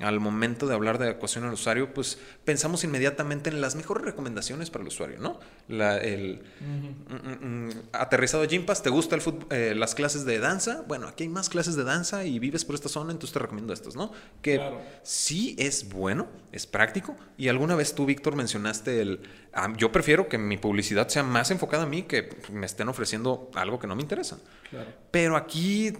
al 0.00 0.20
momento 0.20 0.66
de 0.66 0.74
hablar 0.74 0.98
de 0.98 1.04
adecuación 1.04 1.44
al 1.44 1.52
usuario, 1.52 1.92
pues 1.94 2.18
pensamos 2.44 2.84
inmediatamente 2.84 3.50
en 3.50 3.60
las 3.60 3.74
mejores 3.74 4.04
recomendaciones 4.04 4.70
para 4.70 4.82
el 4.82 4.88
usuario, 4.88 5.18
¿no? 5.18 5.38
el 5.68 6.42
mm, 6.60 7.14
mm, 7.14 7.68
mm, 7.68 7.70
aterrizado 7.92 8.44
Gympass, 8.44 8.82
¿te 8.82 8.90
gusta 8.90 9.14
el 9.14 9.22
eh, 9.50 9.74
las 9.76 9.94
clases 9.94 10.24
de 10.24 10.38
danza? 10.38 10.82
Bueno, 10.88 11.06
aquí 11.06 11.24
hay 11.24 11.28
más 11.28 11.48
clases 11.48 11.76
de 11.76 11.84
danza 11.84 12.24
y 12.24 12.38
vives 12.38 12.64
por 12.64 12.74
esta 12.74 12.88
zona, 12.88 13.12
entonces 13.12 13.32
te 13.32 13.38
recomiendo 13.38 13.72
estas, 13.72 13.94
¿no? 13.94 14.12
Que 14.42 14.60
sí 15.02 15.54
es 15.58 15.88
bueno, 15.88 16.28
es 16.52 16.66
práctico. 16.66 17.16
Y 17.36 17.48
alguna 17.48 17.76
vez 17.76 17.94
tú, 17.94 18.06
Víctor, 18.06 18.36
mencionaste 18.36 19.00
el, 19.00 19.20
ah, 19.52 19.72
yo 19.76 19.92
prefiero 19.92 20.28
que 20.28 20.38
mi 20.38 20.56
publicidad 20.56 21.08
sea 21.08 21.22
más 21.22 21.50
enfocada 21.50 21.84
a 21.84 21.86
mí 21.86 22.02
que 22.02 22.30
me 22.52 22.66
estén 22.66 22.88
ofreciendo 22.88 23.50
algo 23.54 23.78
que 23.78 23.86
no 23.86 23.94
me 23.94 24.02
interesa. 24.02 24.38
Pero 25.10 25.36
aquí, 25.36 25.92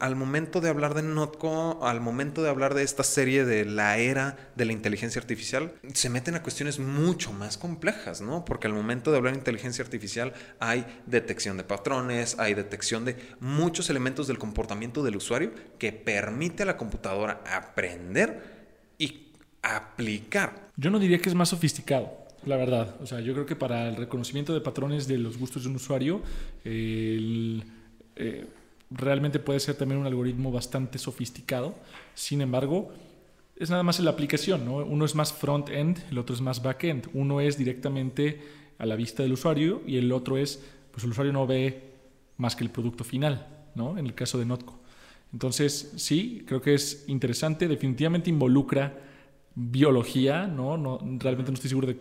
al 0.00 0.16
momento 0.16 0.60
de 0.60 0.68
hablar 0.68 0.94
de 0.94 1.02
Notco, 1.02 1.84
al 1.86 2.00
momento 2.00 2.42
de 2.42 2.50
hablar 2.50 2.74
de 2.74 2.82
esta 2.82 3.02
serie 3.02 3.44
de 3.44 3.47
la 3.64 3.98
era 3.98 4.36
de 4.56 4.64
la 4.64 4.72
inteligencia 4.72 5.20
artificial, 5.20 5.72
se 5.92 6.10
meten 6.10 6.34
a 6.34 6.42
cuestiones 6.42 6.78
mucho 6.78 7.32
más 7.32 7.58
complejas, 7.58 8.20
¿no? 8.20 8.44
Porque 8.44 8.66
al 8.66 8.72
momento 8.72 9.10
de 9.10 9.18
hablar 9.18 9.32
de 9.34 9.38
inteligencia 9.38 9.84
artificial 9.84 10.32
hay 10.60 10.86
detección 11.06 11.56
de 11.56 11.64
patrones, 11.64 12.38
hay 12.38 12.54
detección 12.54 13.04
de 13.04 13.16
muchos 13.40 13.90
elementos 13.90 14.26
del 14.26 14.38
comportamiento 14.38 15.02
del 15.02 15.16
usuario 15.16 15.52
que 15.78 15.92
permite 15.92 16.62
a 16.62 16.66
la 16.66 16.76
computadora 16.76 17.42
aprender 17.46 18.58
y 18.98 19.32
aplicar. 19.62 20.68
Yo 20.76 20.90
no 20.90 20.98
diría 20.98 21.18
que 21.18 21.28
es 21.28 21.34
más 21.34 21.48
sofisticado, 21.48 22.26
la 22.44 22.56
verdad. 22.56 22.96
O 23.00 23.06
sea, 23.06 23.20
yo 23.20 23.32
creo 23.32 23.46
que 23.46 23.56
para 23.56 23.88
el 23.88 23.96
reconocimiento 23.96 24.54
de 24.54 24.60
patrones 24.60 25.08
de 25.08 25.18
los 25.18 25.38
gustos 25.38 25.64
de 25.64 25.68
un 25.68 25.76
usuario, 25.76 26.22
eh, 26.64 27.62
realmente 28.90 29.38
puede 29.38 29.60
ser 29.60 29.76
también 29.76 30.00
un 30.00 30.06
algoritmo 30.06 30.50
bastante 30.50 30.98
sofisticado. 30.98 31.74
Sin 32.14 32.40
embargo, 32.40 32.92
es 33.58 33.70
nada 33.70 33.82
más 33.82 33.98
en 33.98 34.04
la 34.04 34.12
aplicación, 34.12 34.64
¿no? 34.64 34.76
Uno 34.76 35.04
es 35.04 35.14
más 35.14 35.32
front-end, 35.32 35.98
el 36.10 36.18
otro 36.18 36.34
es 36.34 36.40
más 36.40 36.62
back-end. 36.62 37.08
Uno 37.12 37.40
es 37.40 37.58
directamente 37.58 38.40
a 38.78 38.86
la 38.86 38.96
vista 38.96 39.22
del 39.22 39.32
usuario 39.32 39.82
y 39.86 39.96
el 39.96 40.12
otro 40.12 40.36
es, 40.36 40.62
pues 40.92 41.04
el 41.04 41.10
usuario 41.10 41.32
no 41.32 41.46
ve 41.46 41.82
más 42.36 42.54
que 42.54 42.64
el 42.64 42.70
producto 42.70 43.04
final, 43.04 43.46
¿no? 43.74 43.98
En 43.98 44.06
el 44.06 44.14
caso 44.14 44.38
de 44.38 44.46
Notco. 44.46 44.78
Entonces, 45.32 45.92
sí, 45.96 46.44
creo 46.46 46.62
que 46.62 46.74
es 46.74 47.04
interesante, 47.08 47.68
definitivamente 47.68 48.30
involucra 48.30 48.98
biología, 49.54 50.46
¿no? 50.46 50.76
no 50.78 50.98
realmente 51.18 51.50
no 51.50 51.54
estoy 51.54 51.68
seguro 51.68 51.88
de 51.88 51.98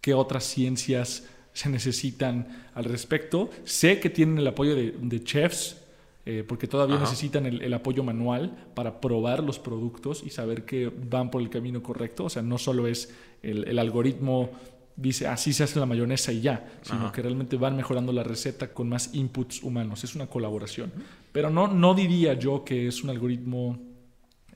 qué 0.00 0.14
otras 0.14 0.44
ciencias 0.44 1.28
se 1.52 1.68
necesitan 1.68 2.68
al 2.74 2.84
respecto. 2.84 3.50
Sé 3.64 4.00
que 4.00 4.10
tienen 4.10 4.38
el 4.38 4.46
apoyo 4.46 4.74
de, 4.74 5.24
chefs, 5.24 5.76
eh, 6.26 6.42
porque 6.46 6.66
todavía 6.66 6.98
necesitan 6.98 7.44
el, 7.44 7.74
apoyo 7.74 8.02
manual 8.02 8.56
para 8.74 9.00
probar 9.00 9.44
los 9.44 9.58
productos 9.58 10.22
y 10.24 10.30
saber 10.30 10.64
que 10.64 10.90
van 10.90 11.30
por 11.30 11.42
el 11.42 11.50
camino 11.50 11.82
correcto. 11.82 12.24
O 12.24 12.30
sea, 12.30 12.40
no 12.40 12.56
solo 12.56 12.86
es 12.86 13.14
el, 13.42 13.78
algoritmo 13.78 14.50
dice 14.96 15.26
así 15.26 15.52
se 15.52 15.64
hace 15.64 15.80
la 15.80 15.86
mayonesa 15.86 16.32
y 16.32 16.40
ya, 16.40 16.78
sino 16.82 17.10
que 17.10 17.20
realmente 17.20 17.56
van 17.56 17.76
mejorando 17.76 18.12
la 18.12 18.22
receta 18.22 18.72
con 18.72 18.88
más 18.88 19.12
inputs 19.12 19.62
humanos. 19.62 20.02
Es 20.04 20.14
una 20.14 20.26
colaboración. 20.26 20.92
Pero 21.32 21.50
no, 21.50 21.68
no 21.68 21.94
diría 21.94 22.34
yo 22.34 22.64
que 22.64 22.88
es 22.88 23.02
un 23.02 23.10
algoritmo 23.10 23.78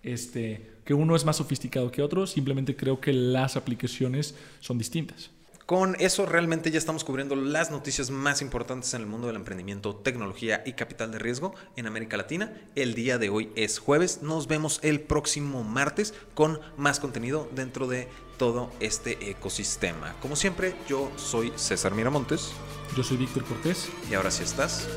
este, 0.02 0.78
que 0.84 0.94
uno 0.94 1.16
es 1.16 1.24
más 1.24 1.36
sofisticado 1.36 1.90
que 1.90 2.00
otro, 2.02 2.26
simplemente 2.26 2.76
creo 2.76 2.98
que 2.98 3.12
las 3.12 3.56
aplicaciones 3.56 4.34
son 4.60 4.78
distintas. 4.78 5.30
Con 5.68 5.96
eso 6.00 6.24
realmente 6.24 6.70
ya 6.70 6.78
estamos 6.78 7.04
cubriendo 7.04 7.36
las 7.36 7.70
noticias 7.70 8.08
más 8.08 8.40
importantes 8.40 8.94
en 8.94 9.02
el 9.02 9.06
mundo 9.06 9.26
del 9.26 9.36
emprendimiento, 9.36 9.94
tecnología 9.96 10.62
y 10.64 10.72
capital 10.72 11.12
de 11.12 11.18
riesgo 11.18 11.54
en 11.76 11.86
América 11.86 12.16
Latina. 12.16 12.54
El 12.74 12.94
día 12.94 13.18
de 13.18 13.28
hoy 13.28 13.52
es 13.54 13.78
jueves. 13.78 14.22
Nos 14.22 14.46
vemos 14.46 14.80
el 14.82 14.98
próximo 14.98 15.64
martes 15.64 16.14
con 16.32 16.58
más 16.78 17.00
contenido 17.00 17.50
dentro 17.54 17.86
de 17.86 18.08
todo 18.38 18.72
este 18.80 19.28
ecosistema. 19.28 20.16
Como 20.22 20.36
siempre, 20.36 20.74
yo 20.88 21.12
soy 21.16 21.52
César 21.56 21.92
Miramontes. 21.92 22.52
Yo 22.96 23.02
soy 23.02 23.18
Víctor 23.18 23.44
Cortés. 23.44 23.90
Y 24.10 24.14
ahora 24.14 24.30
sí 24.30 24.44
estás 24.44 24.88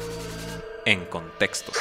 en 0.86 1.04
contexto. 1.04 1.74